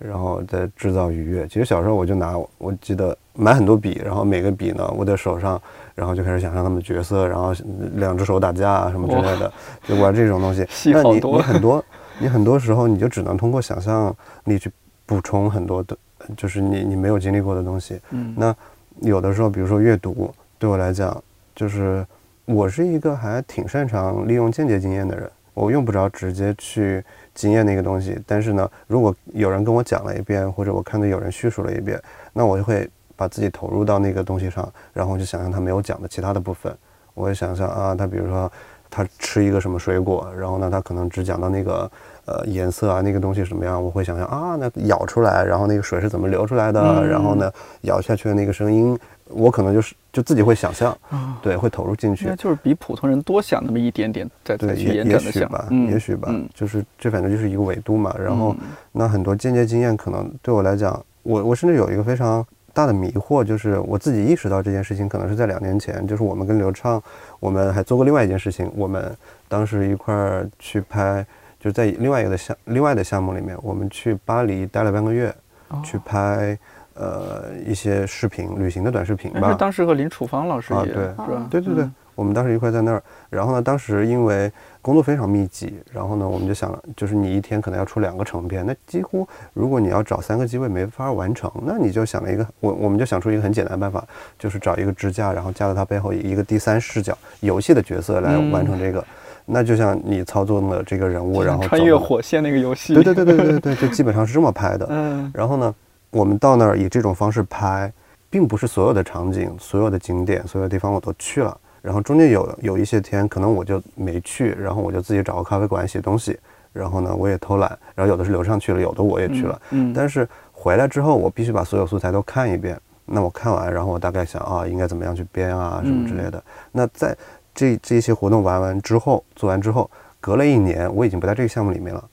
[0.00, 1.46] 然后再制造愉悦。
[1.46, 5.62] 其实小时候我就拿，我记得买很多笔，然后每个笔呢，我的手上，
[5.98, 7.52] 然后就开始想象他们的角色，然后
[7.96, 10.64] 两只手打架啊什么之类的，就玩这种东西。
[10.92, 11.84] 那你你很多，
[12.20, 14.70] 你很多时候你就只能通过想象力去
[15.04, 15.98] 补充很多的，
[16.36, 18.00] 就是你你没有经历过的东西。
[18.10, 18.54] 嗯，那
[19.00, 21.20] 有的时候，比如说阅读，对我来讲，
[21.56, 22.06] 就是
[22.44, 27.04] 我是一个还挺擅长利用间接经验的人，我用不着直接去。
[27.34, 31.96] 经验那个东西，但是呢，如果有人跟我讲了一遍，或者我看到有人叙述了一遍，
[32.32, 36.72] 那我就会把自己投入到那个东西上，然后就想象他没有讲的其他的部分。
[37.14, 38.50] 我会想象啊，他比如说
[38.88, 41.90] 他吃一个什么水果，然后呢，他可能只讲到那个
[42.26, 47.52] 呃颜色啊，那个东西什么样，我会想象啊，那咬出来，然后那个水是怎么流出来的，然后呢，
[47.82, 48.96] 咬下去的那个声音。
[49.30, 50.96] 我可能就是就自己会想象，
[51.42, 58.14] 对，会投入进去，就是比普通人多想那么一点点，再再去延展的想吧，也许吧，就是这反正就是一个维度嘛。
[58.18, 58.56] 然后
[58.90, 62.42] 那很多间接经验，可能对我来讲，我我甚至有一个非常
[62.78, 67.02] 大的迷惑，就是我自己意识到这件事情，可能是在两年前，就是我们跟刘畅，
[67.40, 69.12] 我们还做过另外一件事情，我们
[69.48, 71.26] 当时一块儿去拍，
[71.58, 75.34] 就在另外一个项另外的项目里面，我们去巴黎待了半个月，
[75.82, 76.56] 去拍。
[77.00, 79.48] 呃，一些视频旅行的短视频吧。
[79.48, 81.46] 是当时和林楚芳老师也对，是吧？
[81.48, 83.00] 对对对，我们当时一块在那儿。
[83.30, 94.04] 然后呢，当时因为工作非常密集，然后呢，我们就想，就是你一天可能要出两个成片，那几乎如果你要找三个机位没法完成，那你就想了一个，我我们就想出一个很简单的办法，
[94.38, 99.04] 就是找一个支架，然后架到它背后一个第三视角游戏的角色来完成这个。
[99.46, 102.94] 那就像你操作的这个人物，然后穿越火线那个游戏。
[102.94, 104.86] 对对对对对对，就基本上是这么拍的。
[104.90, 105.30] 嗯。
[105.34, 105.74] 然后呢？
[106.10, 107.92] 我们到那儿以这种方式拍，
[108.30, 111.54] 并不是所有的场景、所有的景点、所有地方我都去了。
[111.88, 116.38] 然后中间有有一些天，可能我就没去，然后我就自己找个咖啡馆写东西。
[116.70, 117.78] 然后呢，我也偷懒。
[117.94, 119.58] 然后有的是刘畅去了，有的我也去了。
[119.70, 119.90] 嗯。
[119.94, 122.78] 但是回来之后，我必须把所有素材都看一遍。
[123.06, 126.44] 那我看完，然后我大概想啊，应该怎么样去编啊，什么之类的。
[126.72, 127.16] 那在
[127.54, 132.04] 这这些活动玩完之后，做完之后，隔了一年，我已经不在这个项目里面了。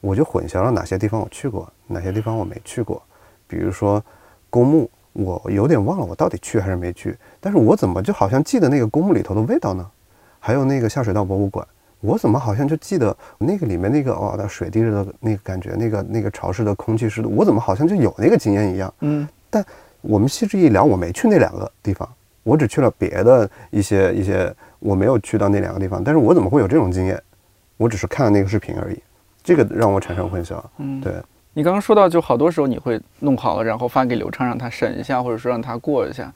[0.00, 3.02] 我就混淆了哪些地方我去过，哪些地方我没去过。
[3.48, 4.00] 比如说，
[4.50, 9.86] 公墓，我有点忘了我到底去还是没去，但是我怎么就好像记得那个公墓里头的味道呢？
[10.38, 11.66] 还有那个下水道博物馆，
[12.00, 18.92] 我怎么好像就记得那个里面那个哦，那水滴着的那个感觉，那个那个潮湿的空气湿度，我怎么好像就有那个经验一样？
[19.00, 19.64] 嗯，但
[20.02, 22.08] 我们细致一聊，我没去那两个地方，
[22.42, 27.20] 我只去了别的一些一些，我没有去到那两个地方，但是我怎么会有这种经验？
[27.76, 29.02] 我只是看了那个视频而已，
[29.42, 30.62] 这个让我产生混淆。
[30.78, 31.14] 嗯，对。
[31.56, 36.30] 你刚刚说到，就好多时候你会弄好了，然后发给刘畅让他审一下，或者说让他过一下。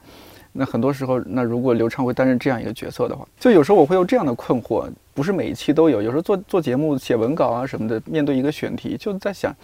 [0.51, 6.01] 那很多时候，那如果刘畅会担任这样一个角色的话，就有时候我会有这样的困惑，不是每一期都有。
[6.01, 9.55] 有时候做做节目、写文稿啊什么的，面对一个选题，就在想，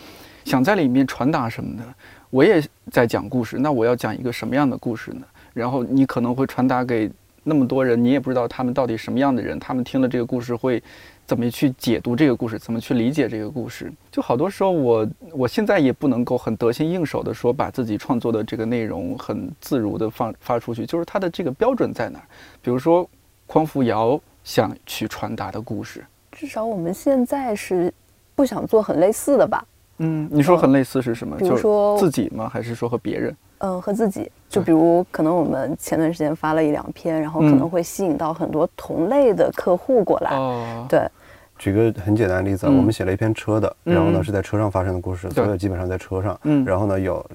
[0.46, 1.84] 想在里面传达什么的。
[2.30, 5.22] 我也在讲故事，那我要讲一个什么样的故事呢？
[5.56, 7.10] 然后你可能会传达给
[7.44, 10.84] 那么多人，你也不知道他们到底什么样的人，他们听了这个故事会。
[11.28, 12.58] 怎么去解读这个故事？
[12.58, 13.92] 怎么去理解这个故事？
[14.10, 20.86] 就好多时候，我我现在也不能够很得心应手的说，把自己创作的这个内容很自如的放发出去。
[20.86, 22.26] 就是它的这个标准在哪儿？
[22.62, 23.08] 比如说，
[23.46, 27.94] 匡扶摇想去传达的故事，至少我们现在是
[28.34, 29.66] 不想做很类似的吧？
[29.98, 31.36] 嗯，你说很类似是什么？
[31.36, 32.48] 比如说自己吗？
[32.48, 33.36] 还是说和别人？
[33.60, 34.32] 嗯，和自己。
[34.50, 40.32] 就比如，可能我们前段时间发了一两篇，然后可能会吸引到很多同类的客户过来。
[40.38, 41.02] 哦，对。
[41.60, 46.40] 举个很简单的例子，我们写了一篇车的，然后呢是在车上发生的故事，所有基本上在车上。
[46.44, 46.64] 嗯。
[46.64, 47.26] 然后呢，有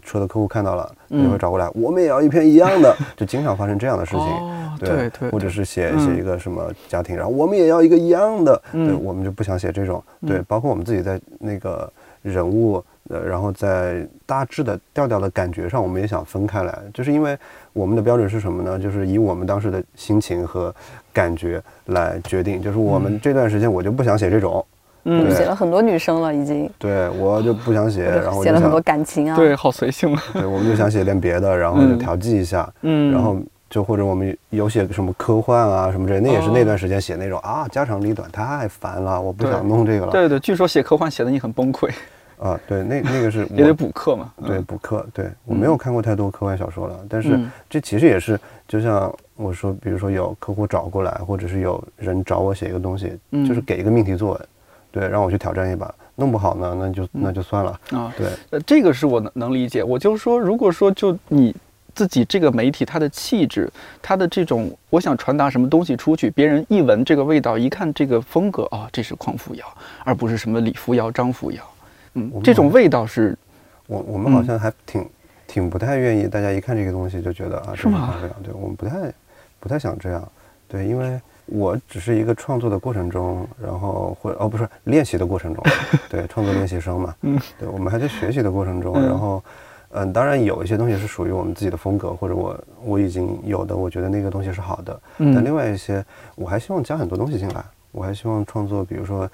[0.00, 4.20] 车的客户看到了，就会找过来，我们也要一篇一样的，就经常发生这样的事情。
[4.20, 5.30] 哦，对对。
[5.30, 10.02] 或者是写写一个什么家庭，然后我们也要一个一样的，对，我们就不想写这种。
[10.26, 11.92] 对，包括我们自己在那个
[12.22, 12.82] 人物。
[13.10, 17.36] 呃，然后在大致的调调的感觉上，我们也想分开来，就是因为
[17.72, 18.78] 我们的标准是什么呢？
[18.78, 20.72] 就是以我们当时的心情和
[21.12, 22.62] 感觉来决定。
[22.62, 24.64] 就是我们这段时间，我就不想写这种，
[25.02, 26.70] 嗯，写了很多女生了，已经。
[26.78, 29.36] 对，我就不想写，然后写了很多感情啊。
[29.36, 30.22] 对，好随性啊。
[30.34, 33.36] 对，我们就想写点别的，然后就调剂一下，嗯，然后
[33.72, 40.12] 就或者我们有写什么科幻啊什么之类，那也是那段时间写那种啊，家长里短太烦了，我不想弄这个了。
[40.12, 41.90] 对对，据说写科幻写的你很崩溃。
[42.38, 44.30] 啊，对，那那个是 也得补课嘛。
[44.44, 45.06] 对，补课。
[45.14, 54.40] 对我没有看过太多科幻小说了，但是这其实也是，就像我说，比如说有客户找过来，或者是有人找我写一个东西，就是给一个命题作文，
[54.90, 58.12] 对，让我去挑战一把，弄不好呢，那就那就算了啊。
[58.18, 59.82] 对，呃，这个是我能能理解。
[59.82, 61.54] 我就说，如果说就你
[61.94, 69.66] 自己这个媒体，它的气质，它的这种，我想传达什么东西出去，别人一闻这个味道，一看这个风格，哦，这是匡扶摇，
[70.04, 71.62] 而不是什么李扶摇、张扶摇。
[72.14, 73.36] 嗯，这种味道是
[73.86, 75.08] 我我们好像还挺
[75.46, 78.14] 挺不太愿意，大家一看这个东西就觉得啊，是吗？
[78.20, 79.12] 这样，对我们不太
[79.60, 80.32] 不太想这样，
[80.68, 85.62] 对，因为我只是一个创作的过程中，然后或哦不是练习的过程中，
[86.08, 87.38] 对，创作练习生嘛，嗯。
[87.58, 89.06] 对，我们还在学习的过程中，嗯。
[89.06, 89.42] 然后。
[89.92, 95.00] 嗯，当然有一些东西是属于我们自己的风格，或者我我已经有的，我觉得那个东西是好的。
[95.18, 97.64] 嗯但另外一些，我还希望加很多东西进来。
[97.92, 99.28] 我还希望创作，比如说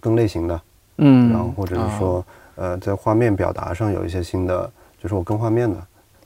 [0.00, 0.60] 更类型的，
[0.96, 2.24] 嗯，然后或者是说，
[2.56, 5.76] 呃，在画面表达上有一些新的，就是我更画面的。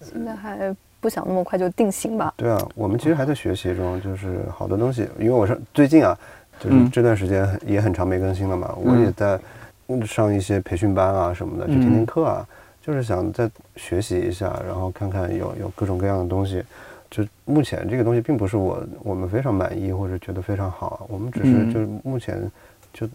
[0.01, 2.33] 现在还不想那么快就定型吧。
[2.37, 6.17] 对啊，我们其实还在学习中，就是好多东西，因为我是最近啊，
[6.61, 9.37] 就是嗯这段时间也很长没更新了嘛，我也在
[10.07, 12.47] 上一些培训班啊什么的，去听听课啊，
[12.85, 16.63] 就是想再学习一下，然后看看有有各种各样的东西。
[17.11, 22.51] 就目前这个东西并不是我我们非常满意或者觉得非常好啊，我们只是嗯就是目前
[22.91, 23.07] 就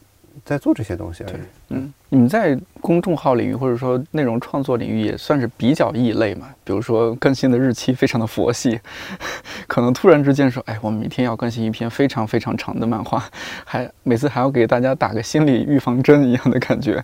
[0.45, 1.41] 在做这些东西而已。
[1.69, 6.47] 嗯，你们在公众号领域或者说内容创作领域也算是比较异类嘛？
[6.63, 8.79] 比如说更新的日期非常的佛系，
[9.65, 13.23] 可能突然之间说，哎，我们明天要更新一篇非常非常长的漫画，
[13.65, 17.03] 还每次还要给大家打个心理预防针一样的感觉。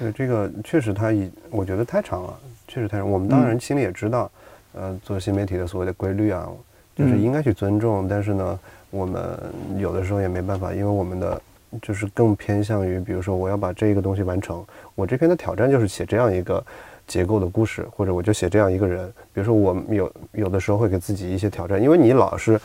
[0.00, 2.34] 对，这个确实它已我觉得太长了，
[2.66, 3.08] 确实太长。
[3.08, 4.30] 我们当然心里也知道，
[4.72, 6.48] 呃，做新媒体的所谓的规律啊，
[6.96, 8.58] 就是嗯应该去尊重，但是呢，
[8.88, 9.38] 我们
[9.76, 11.38] 有的时候也没办法，因为我们的
[11.82, 16.64] 就是更偏向于，比如说我要把这个东西完成，我这篇的挑战就是写这样一个
[17.06, 19.06] 结构的故事，或者我就写这样一个人。
[19.34, 22.58] 比如说我们有有的时候会给自己一些挑战，因为你老是，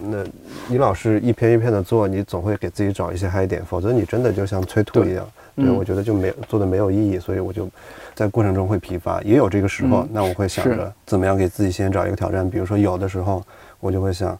[0.00, 0.24] 那
[0.68, 5.28] 你老是一篇一篇的做，你总会给自己找一些嗨点，否则你真的就像催吐一样。
[5.56, 5.74] 对，嗯。
[5.76, 7.68] 我觉得就没有做的没有意义，所以我就
[8.14, 10.02] 在过程中会疲乏，也有这个时候。
[10.02, 13.42] 嗯那我会想着怎么样给自己先找一个挑战，比如说有的时候
[13.80, 14.38] 我就会想，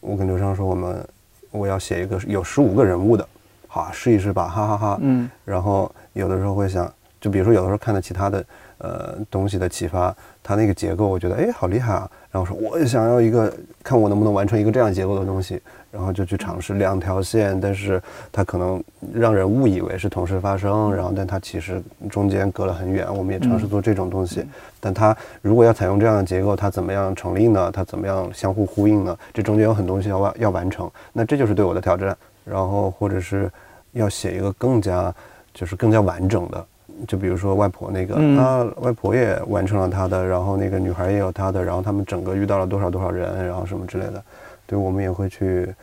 [0.00, 1.04] 我跟刘畅说，我们
[1.50, 3.26] 我要写一个有十五个人物的，
[3.66, 5.28] 好啊试一试吧，哈哈哈嗯。
[5.44, 8.44] 然后有的时候会想，就比如说有的时候看到其他的
[8.78, 13.52] 呃东西的启发，它那个结构我觉得哎好厉害啊，然后说我也想要一个，
[13.84, 24.44] 看我能不能完成一个这样结构的东西，然后就去尝试两条线，但是它可能让人误以为是同时发生，然后但它其实中间隔了很远，我们也尝试做这种东西，
[24.80, 27.70] 但它如果要采用这样的结构，它怎么样成立呢？
[27.72, 29.16] 它怎么样相互呼应呢？
[29.32, 33.50] 这中间有很多东西要完要完成，那这就是对我的挑战，然后或者是
[33.92, 35.14] 要写一个更加
[35.52, 36.66] 就是更加完整的。
[37.06, 44.22] 就比如说外婆那个，嗯她外婆也完成了她的，然后那个女孩也有她的，然后他们整个遇到了多少多少人，然后什么之类的，
[44.66, 45.74] 对我们也会去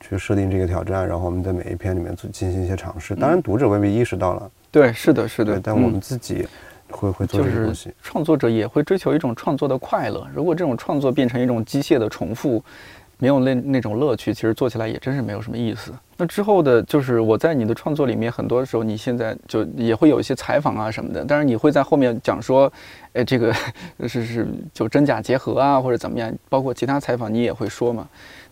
[0.00, 3.14] 去设定这个挑战，然后我们在每一篇里面做进行一些尝试。
[3.14, 6.46] 当然读者未必意识到了，对，是的，是的，，但我们嗯自己
[6.90, 7.92] 会会做这个东西。
[8.02, 10.26] 创作者也会追求一种创作的快乐。
[10.34, 12.62] 如果这种创作变成一种机械的重复，
[13.18, 15.92] 没有那那种乐趣，其实做起来也真是没有什么意思。
[16.18, 22.72] 那之后的，就是我在你的创作里面，很多时候你现在就也会有一些采访啊什么的，但是你会在后面讲说，
[23.14, 23.54] 哎，这个
[24.06, 28.08] 是是就真假结合啊，或者怎么样，包括其他采访你也会说嘛。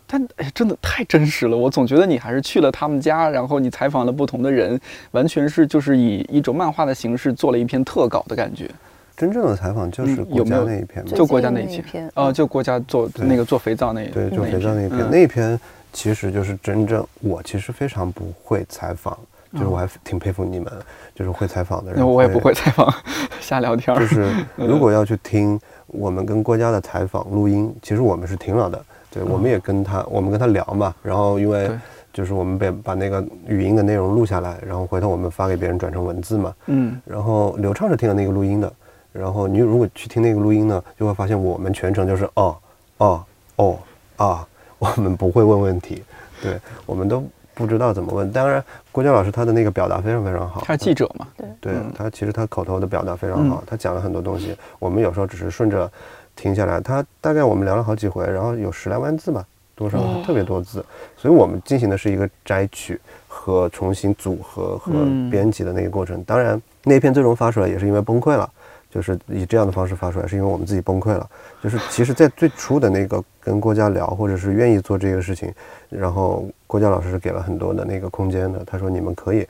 [0.07, 4.79] 但哎，真的太真实了，我总觉得你还是去了他们家，然后你采访了不同的人，
[5.13, 8.71] 完全是就是以一种漫画的形式做了一篇特稿的感觉。
[9.17, 15.59] 真正的采访就是国家那一篇嘛，就国家那一篇近篇啊，就国家做对那个做肥皂那一对，就肥皂那一篇，嗯那一篇
[15.93, 19.17] 其实就是真正我其实非常不会采访，
[19.53, 20.73] 就是我还挺佩服你们，
[21.15, 22.01] 就是会采访的人。
[22.01, 22.93] 那我也不会，采访，
[23.41, 24.01] 瞎聊天儿。
[24.01, 28.85] 就是 如果要去听我们跟郭嘉的采访录音，其实我们是听了的。
[29.13, 31.71] 对，我们也跟他，我们跟他聊嘛，然后因为
[32.13, 36.53] 就是我们被把那个语音的内容录下来，然后回头我们发给别人转成文字嘛。
[36.67, 38.73] 嗯，然后刘畅是听了那个录音的，
[39.15, 42.57] 然后你如果去听那个录音呢，就会发现我们全程就是哦
[42.99, 43.25] 哦
[43.55, 43.79] 哦
[44.17, 44.47] 啊，
[44.81, 46.03] 我们不会问问题，
[46.43, 47.23] 对我们都
[47.55, 48.33] 不知道怎么问。
[48.33, 51.29] 当然，郭嘉老师他的那个表达非常非常好，他是记者嘛，
[51.61, 55.89] 对嗯他其实他口头的表达非常好，他讲了很多东西，我们有时候只是顺着
[56.35, 56.81] 听下来。
[56.81, 59.47] 他大概我们聊了好几回，然后有十来万字吧，
[59.77, 60.85] 多少、特别多字，
[61.17, 66.21] 所以我们进行的是一个摘取和重新组合和嗯编辑的那个过程。
[66.25, 68.51] 当然，那篇最终发出来也是因为崩溃了。
[68.95, 71.29] 就是以这样的方式发出来，是因为我们自己崩溃了。
[71.61, 75.53] 就是其实，在最初的那个跟郭嘉聊，或者是愿意做这个事情，
[75.89, 78.63] 然后郭嘉老师是给了很多的那个空间的。
[78.65, 79.45] 他说你们可以，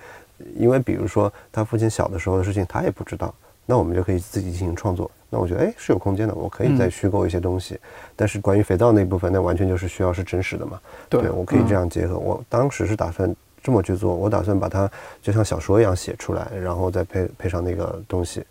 [0.57, 3.35] 因为比如说他父亲小的时候的事情，他也不知道，
[3.67, 5.11] 那我们就可以自己进行创作。
[5.29, 7.79] 那我觉得哎是有空间的，我可以再虚构一些东西。
[8.17, 10.81] 但是关于肥皂那部分，那完全就是需要是真实的嘛。
[11.11, 12.17] 对我可以这嗯样结合。
[12.17, 14.91] 我当时是打算这么去做，我打算把它
[15.21, 18.45] 就像小说一样写出来，然后再配配上那个东西。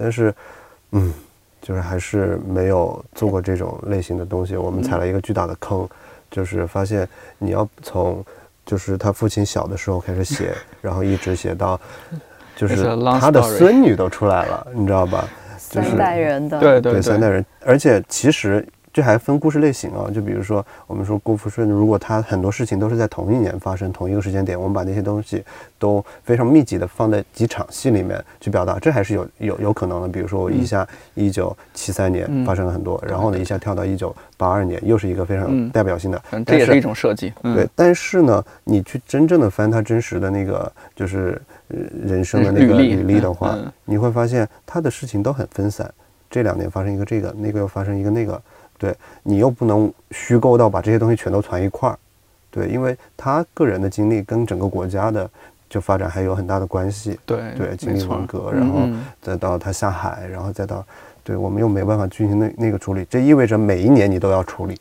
[0.00, 0.34] 但是，
[0.92, 1.12] 嗯，
[1.60, 4.56] 就是还是没有做过这种类型的东西。
[4.56, 5.86] 我们踩了一个巨大的坑，
[6.30, 7.06] 就是发现
[7.38, 8.24] 你要从
[8.64, 11.78] 就是他父亲小的时候开始写， 然后一直写到
[12.56, 12.84] 就是
[13.20, 15.28] 他的孙女都出来了，你知道吧？
[15.58, 25.44] 三代人的，对对三代人，而且其实这还分故事类型啊，就比如说我们说郭富顺，如果他很多事情都是在同一年发生，同一个时间点，我们把那些东西
[25.78, 30.08] 都非常密集的放在几场戏里面去表达，这还是有有有可能的。
[30.08, 37.32] 比如说我一下一九七三年发生了很多，然后呢一下跳到一九八二年，又是一个非常代表性的，这也是一种设计。
[37.42, 45.88] 对，但是呢，你去真正的翻他真实的那个就是人生的那个履历的话，你会发现他的事情都很分散。
[46.28, 48.40] 这两年发生一个这个，那个又发生一个那个。
[48.80, 51.98] 对你又不能虚构到把这些东西全都攒一块儿，
[52.50, 55.28] 对，因为他个人的经历跟整个国家的
[55.68, 57.20] 就发展还有很大的关系。
[57.26, 58.88] 对对，经历文革，然后
[59.20, 60.82] 再到他下海，然后再到，
[61.22, 64.80] 对我们又没办法进行那那个处理，这意味着每一年你都要处理，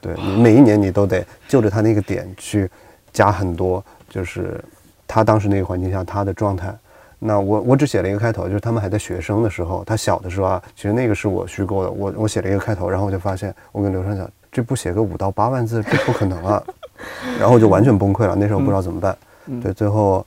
[0.00, 2.68] 对你每一年你都得就着他那个点去
[3.12, 4.60] 加很多，就是
[5.06, 6.74] 他当时那个环境下他的状态。
[7.22, 11.90] 那我我只写了一个开头，就是他们还在学生的时候，他小的时候啊，其实那个是我虚构的。
[11.90, 16.62] 我我写了一个开头，然后我就发现，我跟刘畅讲，这不写个五到八万字，这不可能啊。
[17.38, 19.16] 然后我就完全崩溃了，那时候不知道怎么办。
[19.62, 20.26] 对，最后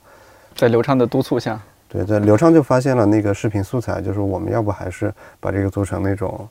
[0.54, 6.48] 在刘畅的督促下，对，在刘畅就发现了那个视频素材，就是我们要不还是把这个做成那种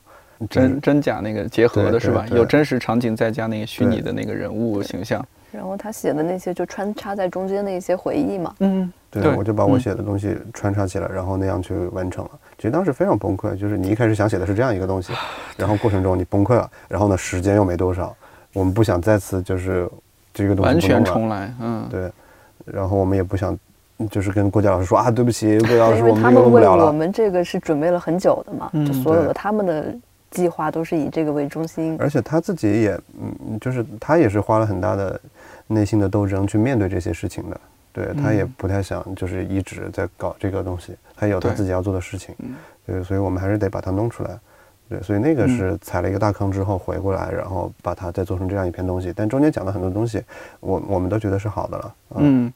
[0.50, 2.26] 真真假那个结合的是吧？
[2.30, 5.24] 有真实场景再加那个虚拟的那个人物形象。
[5.52, 12.30] 然后他写的那些就穿插在中间的一些回忆嘛，嗯，对，我就把我写的东西穿插起来，然后那样去完成了。
[12.56, 15.12] 其实当时非常崩溃，就是你一开始想写的是这样一个东西，
[15.56, 18.14] 然后过程中你崩溃了，然后呢时间又没多少，
[18.52, 19.88] 我们不想再次就是
[20.32, 22.10] 这个东西完全重来，嗯，对，
[22.64, 23.56] 然后我们也不想
[24.10, 26.86] 就是跟郭嘉老师说啊对不起，郭嘉老师我们用不了了。
[26.86, 29.94] 我们这个是准备了很久的嘛，就所有的他们的
[30.30, 35.20] 计划都是以这个为中心，而且他自己也嗯，就是他也是花了很大的。
[35.66, 37.58] 内心的斗争去面对这些事情的，
[37.94, 42.34] 对他也不太想就是一直在搞这个东西，他有他自己要做的事情，
[42.84, 44.36] 对，所以我们还是得把它弄出来，
[44.88, 50.20] 对，所以那个是踩了一个大坑之后回过来，然后把它再做成这样一篇东西，但中间讲的很多东西，
[50.58, 52.52] 我我们都觉得是好的了，嗯。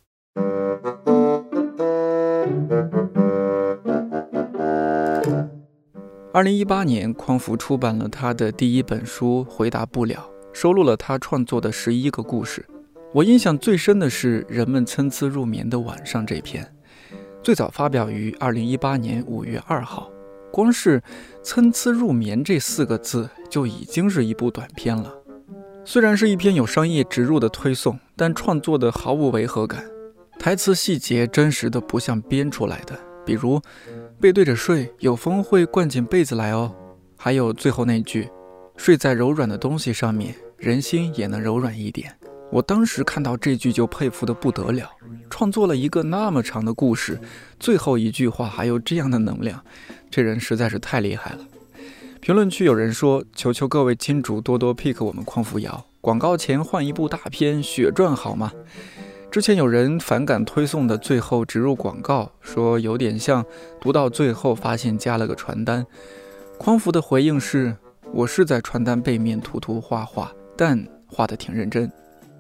[6.33, 10.17] 二零一八年，匡扶出版了他的第一本书《回答不了》，
[10.53, 12.65] 收录了他创作的十一个故事。
[13.15, 16.71] 我印象最深的是《人们参差入眠的晚上》这篇，
[17.43, 20.11] 最早发表于二零一八年五月二号。
[20.53, 21.03] 光是
[21.43, 25.11] “参差入眠”这四个字就已经是一部短片了。
[25.87, 29.83] 虽然是一篇有商业植入的推送，但创作的毫无违和感，
[30.39, 32.99] 台词细节真实的不像编出来的。
[33.25, 33.59] 比如
[34.21, 36.75] “背对着睡，有风会灌进被子来哦”，
[37.17, 38.29] 还有最后那句
[38.77, 42.15] “睡在柔软的东西上面，人心也能柔软一点”。
[42.51, 44.91] 我当时看到这句就佩服得不得了，
[45.29, 47.21] 创作了一个那么长的故事，
[47.61, 49.63] 最后一句话还有这样的能量，
[50.11, 51.41] 这人实在是太厉害了。
[52.21, 58.51] 评论区有人说：“求求各位金主多多 pick 我们匡扶摇，广告前换一部大片血赚好吗？”
[59.31, 63.45] 之前有人反感推送的最后植入广告，说有点像
[63.79, 65.87] 读到最后发现加了个传单。
[66.57, 67.77] 匡扶的回应是
[68.13, 71.89] ：“我是在传单背面涂涂画画，但画得挺认真。”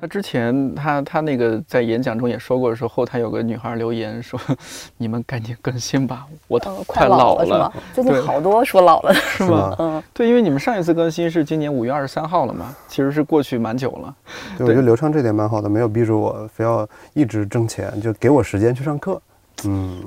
[0.01, 4.39] 他之前，他他那个在演讲中也说过，说后台有个女孩留言说
[4.97, 7.73] ：“你们赶紧更新吧，我快老了？
[7.93, 9.75] 最近好多说老了， 是吗？
[9.79, 14.15] 嗯，对，因为你们上一次更新是今年五月二十三号了嘛，其实是过去蛮久了。
[14.57, 19.21] 对，我觉得刘畅这点蛮好的，没有逼着我非要一直挣钱，就给我时间去上课。
[19.65, 20.03] 嗯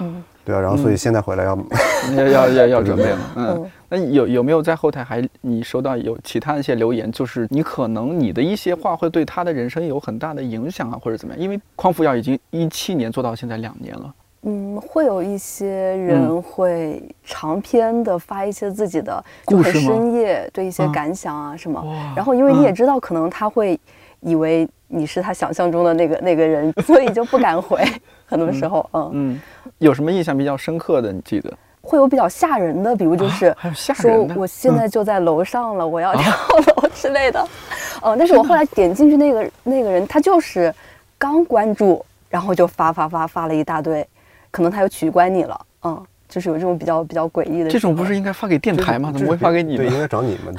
[0.00, 0.24] 嗯。
[0.44, 1.58] 对啊，然后所以现在回来要
[2.16, 3.18] 要要要要准备了。
[3.34, 11.42] 嗯，那有有没有在后台还你收到有其他一些留言，就是你可能你的一些话会对他的人生有很大的影响啊，或者怎么样？
[11.42, 14.14] 因为匡扶摇已经一七年做到现在两年了。
[14.42, 21.84] 嗯，会有一些人会长篇的发一些自己的故事深夜对一些感想啊什么。
[22.14, 23.76] 然后因为你也知道，可能他会
[24.20, 27.84] 以为你是他想象中的那个那个人， 所以就不敢回。
[28.24, 29.40] 很多时候，嗯嗯，
[29.78, 31.12] 有什么印象比较深刻的？
[31.12, 33.54] 你记得会有比较吓人的，比如就是
[33.94, 37.40] 说我现在就在楼上了，我要跳楼之类的。
[38.02, 40.74] 哦，但是我后来点进去那个那个人，他就是
[41.16, 44.04] 刚关注，然后就发发发发了一大堆，
[44.50, 47.70] 可能他又取关你了，嗯，就是有这种比较比较诡异的。
[47.70, 49.12] 这种不是应该发给电台吗？
[49.12, 49.76] 怎么会发给你？
[49.76, 50.54] 对，应该找你们。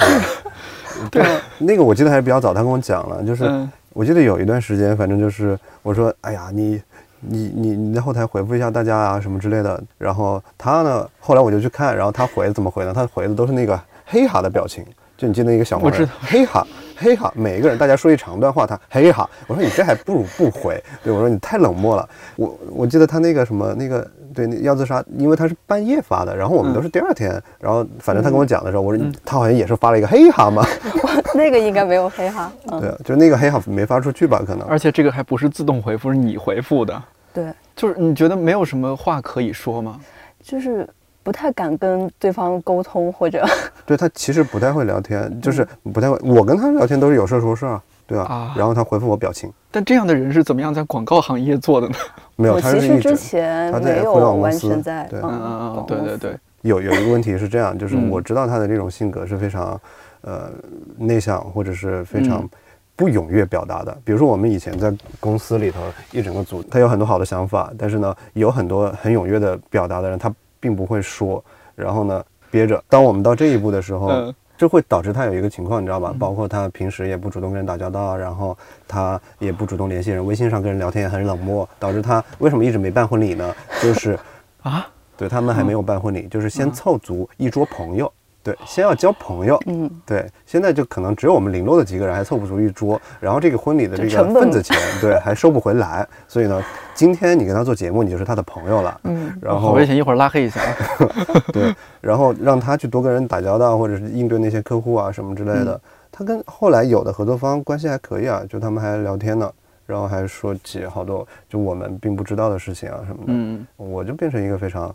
[1.11, 6.81] 对， 对那个我记得还是比较早，他跟我讲了，就是我记得有一段时间，反正就是我说，哎呀，你。
[7.19, 12.93] 你你你在后台回复一下大家啊什么之类的，然后他呢，后来我就去看，然后他回怎么回呢？
[12.93, 14.85] 他回的都是那个嘿哈的表情，
[15.17, 16.65] 就你记得一个小我知道嘿哈，
[16.95, 22.07] 嘿哈，每一个人大家说一长段话，他嘿哈，我说你这还不如不回，对我说你太冷漠了。
[22.35, 24.07] 我我记得他那个什么那个
[24.37, 30.63] 对那要自杀，因为他是半夜发的，然后我们都是第二天，然后反正他跟我讲的时候，我说他好像也是发了一个黑哈嘛，
[31.33, 32.51] 那个应该没有黑哈。
[32.71, 34.67] 嗯，对，就那个黑哈没发出去吧，可能。
[34.67, 39.99] 而且这个还不是自动回复，是你回复的，对，就是你觉得没有什么话可以说吗？
[40.43, 40.87] 就是
[41.23, 43.43] 不太敢跟对方沟通，或者
[43.87, 46.19] 对他其实不太会聊天，就是不太会。
[46.21, 48.53] 我跟他聊天都是有事儿说事儿啊，对啊啊。
[48.57, 51.95] 然后他回复我表情，但这样的人是怎么样在广告行业做的呢？
[52.35, 55.19] 没有，他是一直其实之前他在没有互联网公完司全在对。
[55.19, 58.09] 嗯嗯嗯，对对对，有有一个问题是这样，就是嗯。
[58.09, 59.79] 我知道他的这种性格是非常，
[60.21, 60.49] 呃，
[60.97, 62.49] 内向或者是非常嗯。
[62.95, 63.95] 不踊跃表达的。
[64.03, 65.81] 比如说我们以前在公司里头
[66.11, 71.43] 一整个组，他有很多好的想法，但是呢，有很多很踊跃的表达的人，他并不会说，
[71.75, 72.83] 然后呢憋着。
[72.89, 76.13] 当我们到这一步的时候，嗯这会导致他有一个情况，你知道吧？
[76.17, 83.55] 包括他平时也不主动跟人打交道，然后他也不主动联系人，微信上跟人聊天也很冷漠，导致他为什么一直没办婚礼呢？
[83.81, 84.17] 就是
[84.63, 88.11] 啊，对他们还没有办婚礼，就是先凑足一桌朋友，
[88.47, 100.75] 对，先要交朋友，嗯，对，现在就可能只有我们零落的几个人还凑不足一桌，然后这个婚礼的这个份子钱，对，还收不回来，所以呢，今天你跟他做节目，你就是他的朋友了，嗯，然后好危险，一会儿拉黑一下啊。
[101.51, 105.73] 对，然后让他去多跟人打交道，或者是应对那些客户啊什么之类的。
[105.73, 109.51] 嗯他跟后来有的合作方关系还可以啊，就他们还聊天呢，
[109.85, 113.25] 然后还说起好多就我们并不知道的事情啊什么的。
[113.27, 114.87] 嗯，我就变成一个非常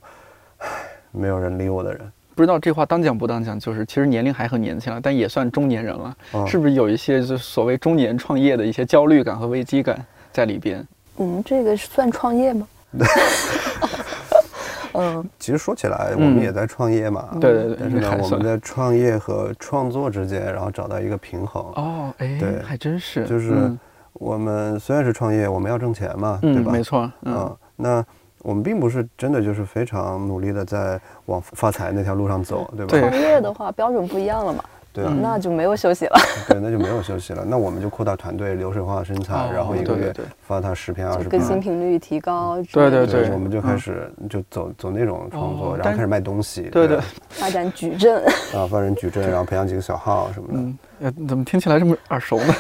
[0.59, 0.67] 唉
[1.13, 2.01] 没有人理我的人。
[2.35, 10.87] 不知道这话当讲不当讲，就是其实年龄还很年轻了，但也算中年人了，哦是不是有一些就所谓中年创业的一些焦虑感和危机感在里边？
[11.19, 12.67] 嗯，这个算创业吗？
[14.95, 17.29] 嗯，其实说起来，我嗯们也在创业嘛。
[17.41, 21.63] 对对对，但是呢我们在创业和创作之间，然后找到一个平衡。
[21.77, 23.79] 哦，哎对，还真是，就是嗯
[24.13, 26.73] 我们虽然是创业，我们要挣钱嘛，嗯，对吧？
[26.73, 28.05] 没错，嗯嗯，那
[28.43, 32.91] 我们并不是真的就是非常努力的在往发财那条路上走，对吧？
[32.91, 33.01] 对。
[33.01, 36.19] 创业的话标准不一样了嘛，对啊，嗯那就没有休息了，
[36.49, 37.45] 对，那就没有休息了。
[37.45, 40.13] 那我们就扩大团队，流水化生产，哦然后一个月
[40.43, 41.63] 发他十篇二十篇更新篇。
[41.63, 46.99] 频率提高对对，对我们就开始就走走那种创作，然后开始卖东西，对对，
[47.31, 48.23] 发展矩阵。
[48.55, 50.55] 啊，发展矩阵，然后培养几个小号什么的。
[50.59, 52.55] 嗯，呃，怎么听起来这么耳熟呢？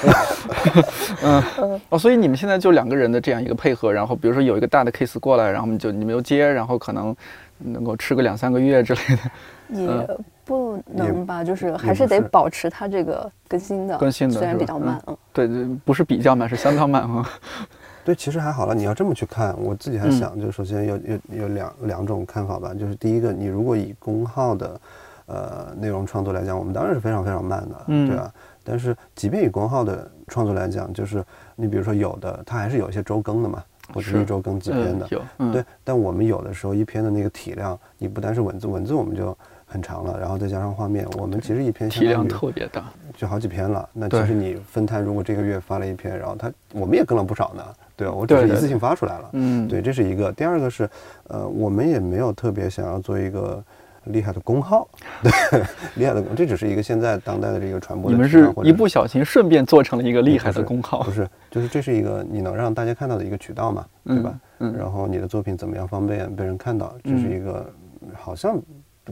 [1.22, 7.14] 嗯，哦，所以你们现在就两个人的这样一个配合，然后比如说有一个大的 case 过来，然后我们就你们又接，然后可能
[7.58, 9.30] 能够吃个两三个月之类的
[9.72, 17.28] 也不能吧，就是还是得保持它这个更新的，更新的虽然比较慢，嗯，对对，不是比较慢，是相当慢啊。
[18.04, 18.74] 对，其实还好了。
[18.74, 22.74] 你要这么去看，我自己还嗯想，就首先有有有两两种看法吧。
[22.74, 24.80] 就是第一个，你如果以公号的
[25.26, 28.32] 呃内容创作来讲，我们当然是非常非常慢的，嗯对吧？
[28.64, 33.62] 但是即便以公号的创作来讲，就是你比如说有的它还是有一些周更的嘛，
[33.94, 35.64] 或者一周更几篇的嗯，，有，嗯，对。
[35.84, 39.36] 但我们有的时候一篇的那个体量，你不单是文字，文字我们就
[39.72, 42.84] 很长了，然后再加上画面，我们其实一篇相体量特别大。
[43.16, 43.88] 就好几篇了。
[43.92, 47.62] 那其实你分摊，如果这个月发了一篇，然后他我们也跟了不少呢，
[47.96, 48.08] 对？
[48.08, 49.30] 我只是一次性发出来了。
[49.32, 50.32] 嗯，对，这是一个。
[50.32, 50.88] 第二个是，
[51.28, 53.62] 呃，我们也没有特别想要做一个
[54.04, 54.88] 厉害的公号，
[55.22, 55.62] 对，
[55.96, 64.30] 厉害的公，这只是一个现在当代的这个传播的你们是一不小心顺便做成了一个厉害的公号不，是，就是这是一个你能让大家看到的一个渠道嘛，对吧？
[64.58, 67.70] 嗯嗯然后你的作品怎么样方便被人看到，这是嗯一个
[68.14, 68.58] 好像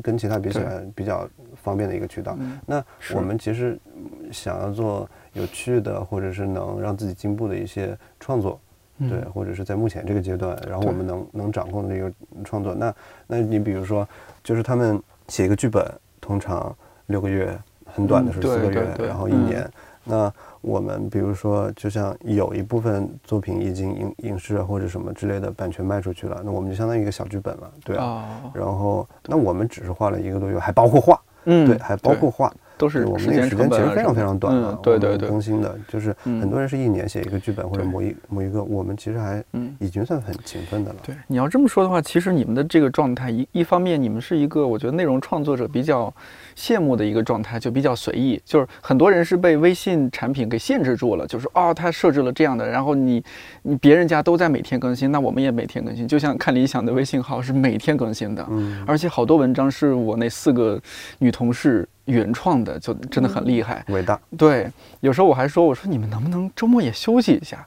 [0.03, 1.29] 跟其他比起来比较
[1.63, 2.37] 方便的一个渠道。
[2.39, 2.59] 嗯。
[2.67, 2.85] 那
[3.15, 8.61] 我们其实嗯想要做有趣的，或者是能让自己进步的一些创作，
[8.99, 12.13] 对，嗯或者是在目前这个阶段，然后我们能能掌控的一个
[12.45, 12.95] 创作，那
[13.27, 14.09] 那你比如说，
[14.43, 15.85] 就是他们写一个剧本，
[16.21, 16.75] 通常
[17.07, 19.47] 六个月，很短的嗯是四个月，然后一嗯。
[19.47, 19.71] 年。
[20.11, 28.05] 那我们比如说，就像有一部分作品已经影影视或者什么之类的版权卖出去了，那我们就相当于一个小剧本了，对啊。
[28.45, 32.53] 哦，然后，那我们只是画了一个多月，还包括画，嗯，对，还包括画。
[32.77, 39.77] 都是我们那个时时间其实非常非常短的嗯，对对对，更新的就是嗯很多人是一年写一个剧本或者某一某一个，我们其实还嗯。
[39.79, 40.97] 已经算很勤奋的了。
[41.03, 46.11] 对，你要这么说的话，其实你们的这个状态，一一方面你们是一个我觉得内容创作者比较
[46.57, 53.23] 羡慕的一个状态，就比较随意，就是很多人是被微信产品给限制住了，就是哦，他设置了这样的，然后你
[53.63, 60.81] 你别人家都在每天更新，那我们也每天更新，就像看理想的微信号是每天更新的，嗯，而且好多文章是我那四个
[61.19, 63.85] 女同事原创的，就真的很厉害。
[63.89, 64.21] 伟大。
[64.37, 64.69] 对，
[65.01, 67.67] 有时候我还说，我说你们能不能周末也休息一下？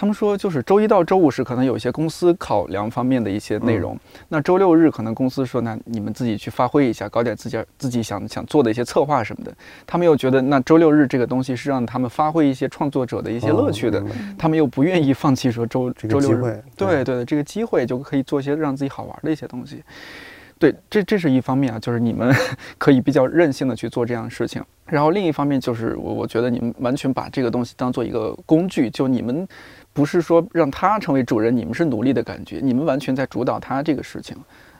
[0.00, 3.94] 他们说就是周一到周五是可能有一些公司考量方面的一些内容，
[4.30, 9.54] 那周六日可能公司说那你们自己去发挥一下，搞点自己自己想想做的一些策划什么的。
[9.86, 14.06] 他们又觉得那周六日这个东西是让他们发挥一些创作者的一些乐趣的，哦
[14.38, 19.84] 他们又不愿意放弃说周周六日，对对对，这个机会就可以做一些让自己好玩的一些东西。
[20.58, 22.34] 对，这这是一方面啊，就是你们
[22.76, 24.62] 可以比较任性的去做这样的事情。
[24.84, 29.46] 然后另一方面就是我我觉得你们完全把这个东西当做一个工具，就你们
[29.92, 34.36] 不是说让他成为主人，你们是奴隶的感觉，你们完全在主导他这个事情。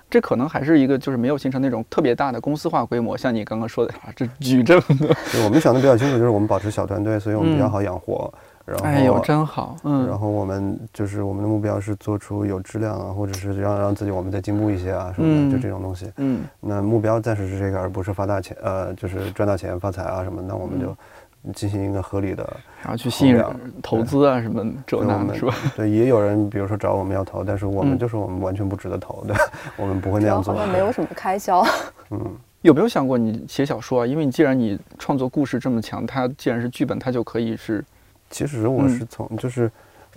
[0.08, 4.82] 这可能还是一个就是没有形成那种特别大的公司化规模，像你刚刚说的啊，这举证
[5.44, 8.32] 我们想的比较清楚，就是我们保持小团队，所以我们比较嗯好养活。
[8.66, 16.12] 然后，哎呦，真好，嗯然后我们就是我们的目标是做出有质量啊，或者是让让自己我们再进步一些啊什么的，嗯就这种东西。
[16.16, 20.42] 嗯那目标暂时是这个，而不是发大钱，呃，就是赚大钱发财啊什么。
[20.42, 20.96] 那我们就
[21.54, 22.44] 进行一个合理的。
[22.82, 23.42] 然后去吸引
[23.82, 25.54] 投资啊什么这对我们那的是吧？
[25.76, 29.36] 对，也有人比如说找我们要投，但是我们嗯就是我们完全不值得投，对，
[29.76, 30.60] 我们不会那样做好。
[30.60, 31.64] 像没有什么开销。
[32.10, 34.06] 嗯，有没有想过你写小说啊？
[34.06, 37.84] 因为你既然你创作故事这么强，它既然是剧本，它就可以是
[38.30, 39.70] 其实我嗯是从就是。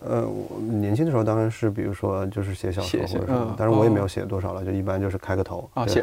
[0.06, 6.02] 呃，我年轻的时候当然是，比如说就是写小说或者什么嗯，但是我也没哦有写多少了，就一般就是开个头啊，写，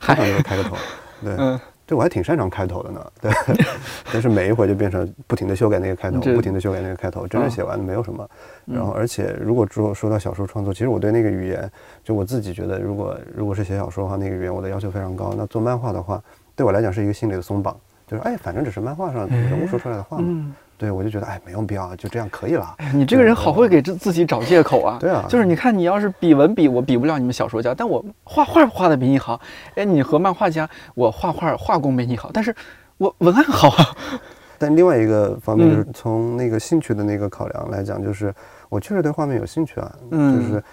[0.00, 0.76] 通常就是开个头，
[1.22, 1.60] 对，嗯，
[1.90, 3.32] 对我还挺擅长开头的呢，对，
[4.12, 8.30] 但是每一回就变成不停的修改那个开头，不停的修改那个开头，真正嗯写完的没有什么。
[8.66, 11.68] 嗯然后，而且如果说说到小说创作，其实我对那个语言，
[12.04, 15.34] 就我自己觉得，如果如果是写小说的话，那个语言我的要求非常高。
[15.36, 16.22] 那做漫画的话，
[16.54, 17.76] 对我来讲是一个心理的松绑，
[18.06, 22.74] 就是哎，反正只是漫画上人物说出来的话嘛，嗯，对我就觉得哎，没有必要，就这样可以了。
[22.78, 24.96] 哎，你这个人好会给自自己找借口啊！
[24.98, 29.38] 对啊就是你看，你要是比文比我比不了你们小说家，但我画画画的比你好。
[29.74, 32.56] 哎，你和漫画家，我画画画工没你好，但是
[32.96, 33.84] 我文案好啊。
[34.56, 38.34] 但另外一个方面就是嗯从那个兴趣的那个考量来讲，就是
[38.70, 40.64] 我确实对画面有兴趣啊，嗯就是，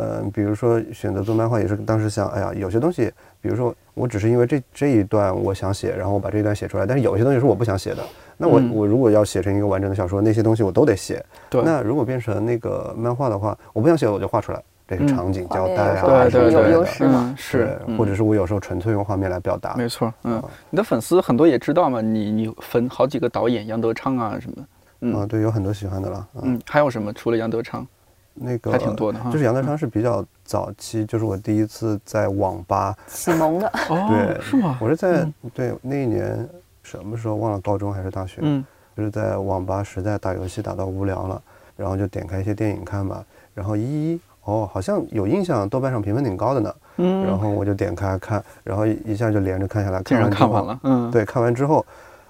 [0.00, 8.02] 呃，比如说选择做漫画也是当时想，哎呀，有些东西，比如说我只是因为这这一段我想写，然后我把这一段写出来，但是有些东西是我不想写的，
[8.38, 8.70] 那我、嗯。
[8.74, 11.22] 我如果要写成一个完整的小说，那些东西我都得写。
[11.50, 19.74] 对，那如果变成那个漫画的话，我不想写我就画出来，这个嗯场景、交代啊，对对对，是有优势嘛嗯，是，，或者是我有时候纯粹用画面来表达。
[19.76, 20.34] 没错，嗯。
[20.34, 24.62] 啊，你的粉丝很多也知道嘛，你你分好几个导演，杨德昌啊什么的，
[25.02, 25.14] 嗯。
[25.14, 26.28] 啊，对，有很多喜欢的了。
[26.36, 27.12] 嗯，嗯，还有什么？
[27.12, 27.86] 除了杨德昌，
[28.34, 29.30] 那个还挺多的哈。
[29.30, 34.78] 就是杨德昌是比较早期，就是我第一次在网吧， 启蒙的，哦，对是吗？
[34.80, 35.34] 我是在、嗯。
[35.54, 36.48] 对那一年
[36.82, 38.64] 什么时候忘了，高中还是大学，嗯。
[38.96, 41.40] 就是在网吧实在打游戏打到无聊了，
[41.76, 43.24] 然后就点开一些电影看吧，
[43.54, 51.84] 然后一一哦好像有印象，豆瓣上评分挺高的呢，嗯，然后我就点开看，然后一一下就连着看下来，竟然完看完了，嗯，对，看完之后，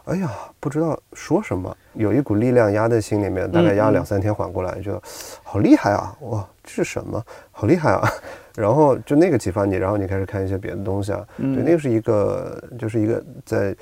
[0.05, 5.01] 哎呀，不知道说什么，有一股力量压在心里面，大概压两三天缓过来，觉得
[5.43, 6.17] 好厉害啊！
[6.23, 7.23] 哇，这是什么？
[7.53, 8.09] 好厉害啊！
[8.57, 11.25] 然后就那个启发你，然后你开始看一些别的东西啊。
[11.37, 13.75] 嗯对，那个是一个，就是一个在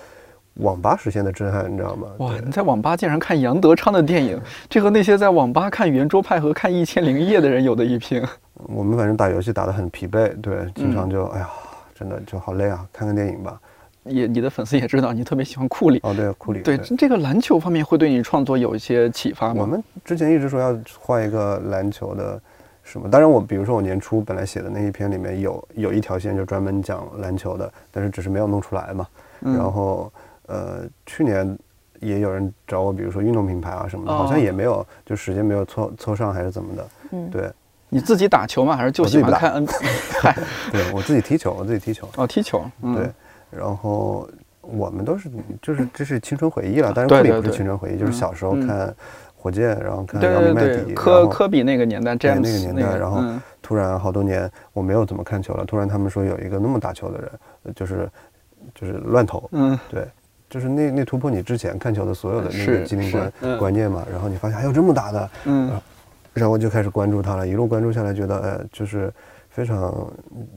[0.55, 2.09] 网吧实现的震撼，你知道吗？
[2.19, 4.39] 哇，你在网吧竟然看杨德昌的电影，
[4.69, 8.23] 这和那些在网吧看圆桌派和看《一千零一夜》的人有的一拼。
[8.55, 11.49] 我们反正打游戏打得很疲惫，对，经嗯常就、哎呀，
[11.95, 13.59] 真的就好累啊，看看电影吧。
[14.05, 16.01] 也，你的粉丝也知道你特别喜欢库里。
[16.03, 16.61] 哦，对，库里。
[16.63, 19.63] 对，这个篮球方面会对你创作有一些启发吗？
[19.63, 22.41] 我们之前一直说要画一个篮球的
[22.83, 29.07] 什么，当然我比如说我年初本来写的那一篇里面有有一条线就专门讲篮球的，但是只是没有弄出来嘛。
[29.43, 30.13] 嗯然后
[30.47, 31.57] 呃，去年
[32.01, 36.89] 也有人找我，比如说运动品牌啊什么的，哦好像也没有，就时间没有凑凑上还是怎么的。
[37.11, 37.53] 嗯，对，
[37.89, 38.75] 你自己打球吗？
[38.77, 40.35] 还是就喜欢看 NBA？，
[40.73, 42.09] 对我自己踢球，我自己踢球。
[42.17, 42.65] 哦，踢球。
[42.83, 43.11] 嗯，对，
[43.51, 44.29] 然后
[44.61, 45.31] 我们都是
[45.63, 48.15] 就是这是青春回忆了，但是对库里不是青春回忆，就是嗯。
[48.15, 48.67] 小时候嗯。
[48.67, 48.95] 看
[49.41, 53.41] 火箭，然后看对姚明麦迪，科科比那个年代，那个年代然后嗯。
[53.63, 57.31] 突然好多年我没有怎么看球了，突然他们说有一个那么打球的人，
[57.65, 58.09] 呃就是
[58.75, 60.09] 就是乱投，嗯，对，
[60.51, 63.59] 就是那那突破你之前看球的所有的那个机灵观嗯。
[63.59, 65.81] 观念嘛，然后你发现还有这么打的，嗯。
[66.35, 69.13] 然后就开始关注他了，一路关注下来，觉得呃就是
[69.59, 69.93] 非常，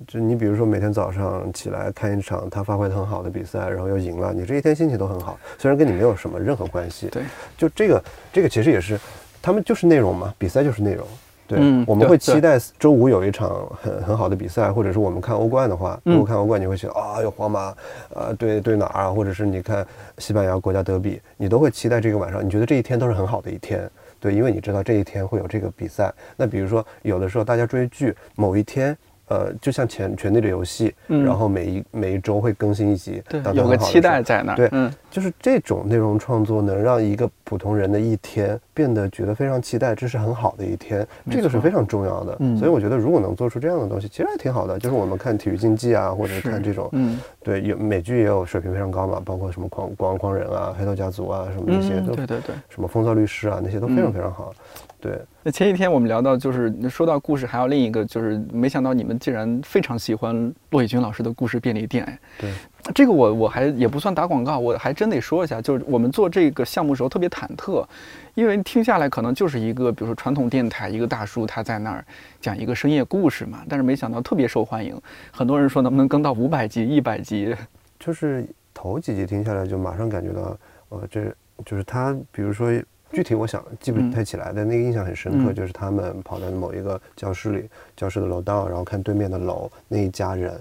[0.05, 7.23] 就你比如说每天早上起来看一场他发挥的很好的比赛，然后又赢了，你这一天心情都很好，虽然跟你没有什么任何关系，对，
[7.57, 8.99] 就这个这个其实也是，
[9.41, 11.03] 他们就是内容嘛，比赛就是内容。
[11.47, 17.73] 对，嗯我们会期待周五有一场很很好的比赛，或者是我们看欧冠的话，嗯如果看欧冠，你会觉得啊，有皇马，
[18.13, 19.83] 呃，对对哪儿啊，或者是你看
[20.19, 23.89] 西班牙国家德比，你都会期待这个晚上，你觉得这一天都是很好的一天。
[24.21, 26.13] 对，因为你知道这一天会有这个比赛。
[26.37, 28.95] 那比如说，有的时候大家追剧，某一天，
[29.27, 34.55] 呃，就像前权力的游戏，嗯然后每一每一周会更新一集，对当，它有个期待在那儿。
[34.55, 42.37] 对嗯就是这种内容创作能让一个普通人的一天变得觉得非常期待，这是很好的一天，这个是非常重要的。
[42.39, 44.77] 嗯所以我觉得如果能做出这样的东西，其实还挺好的。
[44.79, 52.55] 就是我们看体育竞技啊，或者是看这种，嗯对，有美剧也有水平非常高嘛，包括什么狂狂狂人啊、黑道家族啊什么那些嗯，都，对对对。
[52.69, 54.53] 什么风骚律师啊那些都非常嗯非常好。
[54.99, 62.03] 对，那前几天我们聊到，就是说到故事，还有另一个，就是没想到你们竟然非常喜欢骆以军老师的故事便利店。
[62.03, 62.51] 哎，对，
[62.93, 67.85] 这个我我还也不算打广告，我还真得说一下，就是我们做这个项目时候特别忐忑，
[68.33, 72.03] 因为听下来可能就是一个，比如说传统电台一个大叔他在那儿
[72.39, 74.99] 讲一个深夜故事嘛，但是没想到特别受欢迎，
[75.31, 77.55] 很多人说能不能更到五百集、一百集？
[77.99, 80.57] 就是头几集听下来，就马上感觉到，
[80.89, 81.25] 呃，这
[81.63, 82.71] 就是他，比如说
[83.11, 84.09] 具体我想记不嗯。
[84.09, 85.55] 太起来，但那个印象很深刻，嗯。
[85.55, 90.59] 就是他们跑到某一个教室里，教室的楼道，然后看对面的楼那一家人，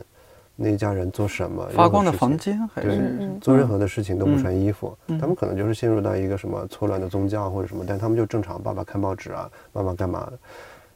[0.62, 10.38] 那一家人做什么，发光的房间还是嗯做任何的事情都不嗯穿衣服，嗯他们可能就是陷入到一个什么错乱的宗教或者什么，但他们就正常，爸爸看报纸啊，妈妈干嘛的。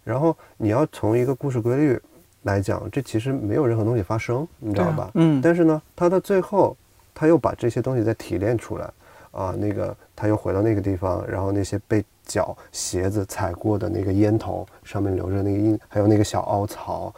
[0.04, 1.98] 然后你要从一个故事规律
[2.42, 5.10] 来讲，这其实没有任何东西发生，你知道吧？
[5.14, 6.76] 嗯，但是呢，他到最后，
[7.14, 8.90] 他又把这些东西再提炼出来，
[9.30, 17.14] 啊，那个他又回到那个地方，然后那些被脚鞋子踩过的那个烟头上面留着那个印，还有那个小凹槽，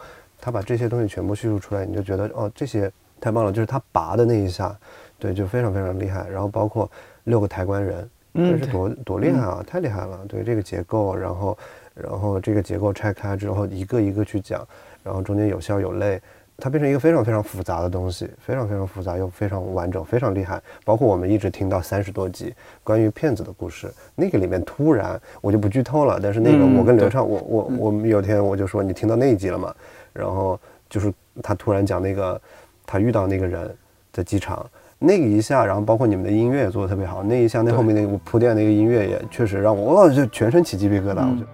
[0.47, 2.89] 他把这些东西全部叙述出来，你就觉得哦，这些
[3.19, 4.73] 太棒了，就是他拔的那一下，
[5.19, 6.25] 对，就非常非常厉害。
[6.29, 6.89] 然后包括
[7.25, 10.17] 六个抬棺人，嗯这是多多厉害啊，太厉害了！
[10.25, 11.57] 对这个结构，然后
[11.93, 14.65] 然后这个结构拆开之后，一个一个去讲，
[15.03, 16.21] 然后中间有笑有泪，
[16.55, 20.61] 它变成一个非常非常复杂的东西，非常非常复杂又非常完整，非常厉害。
[20.85, 29.75] 包括我们一直听到三十多集关于骗子的故事，那个里面突然我就不剧透了，但是那个我跟刘畅，我我嗯我们有天我就说你听到那一集了吗？
[30.16, 30.58] 然后
[30.88, 32.40] 就是他突然讲那个
[32.86, 33.74] 他遇到那个人
[34.12, 34.64] 在机场。
[35.04, 41.48] 那个一下，然后包括你们的音乐也做的特别好，那一下那对后面那个铺垫那个音乐也确实让我哇就全身起鸡皮疙瘩，我嗯觉得。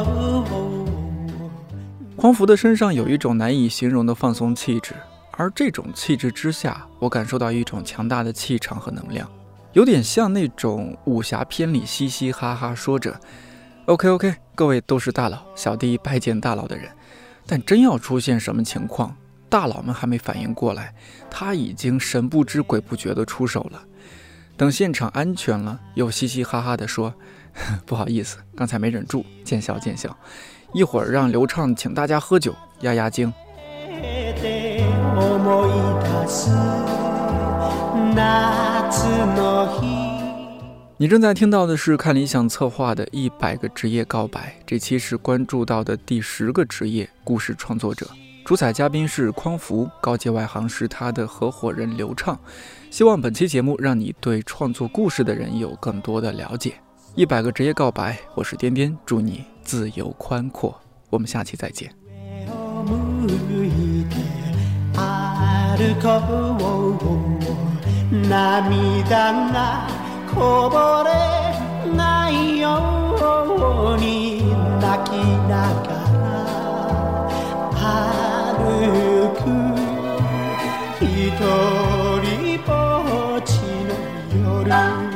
[2.15, 4.93] う匡福的身上有一种难以形容的放松气质，
[5.31, 9.29] 而这种气质之下，我感受到一种强大的气场和能量，
[9.74, 13.20] 有点像那种武侠片里嘻嘻哈哈说着
[13.86, 16.88] “OK OK”，各位都是大佬，小弟拜见大佬的人。
[17.44, 19.16] 但真要出现什么情况，
[19.48, 20.94] 大佬们还没反应过来，
[21.28, 23.82] 他已经神不知鬼不觉地出手了。
[24.56, 27.12] 等现场安全了，又嘻嘻哈哈地说
[27.84, 30.16] ：“不好意思，刚才没忍住，见笑见笑。”
[30.72, 33.32] 一会儿让刘畅请大家喝酒压压惊。
[38.13, 40.09] て思い出す夏の日
[40.97, 48.05] 你正在听到的是看理想策划的一百个职业告白，这期是关注到的第十个职业故事创作者。
[48.43, 52.37] 主采嘉宾是匡福，高阶外行是他的合伙人刘畅。
[52.91, 56.73] 希望本期节目让你对创作故事的人有更多的了解。
[57.15, 60.77] 一百个职业告白，我是颠颠，祝你自由宽阔。
[61.09, 61.89] 我们下期再见。
[68.28, 69.86] 涙が
[70.34, 71.10] こぼれ
[71.94, 74.42] ないように
[74.80, 75.12] 泣き
[75.48, 75.88] なが
[77.74, 79.42] ら歩く
[81.04, 81.06] 一
[82.24, 82.70] 人ぼ
[83.36, 83.50] っち
[83.86, 83.92] の
[84.62, 85.13] 夜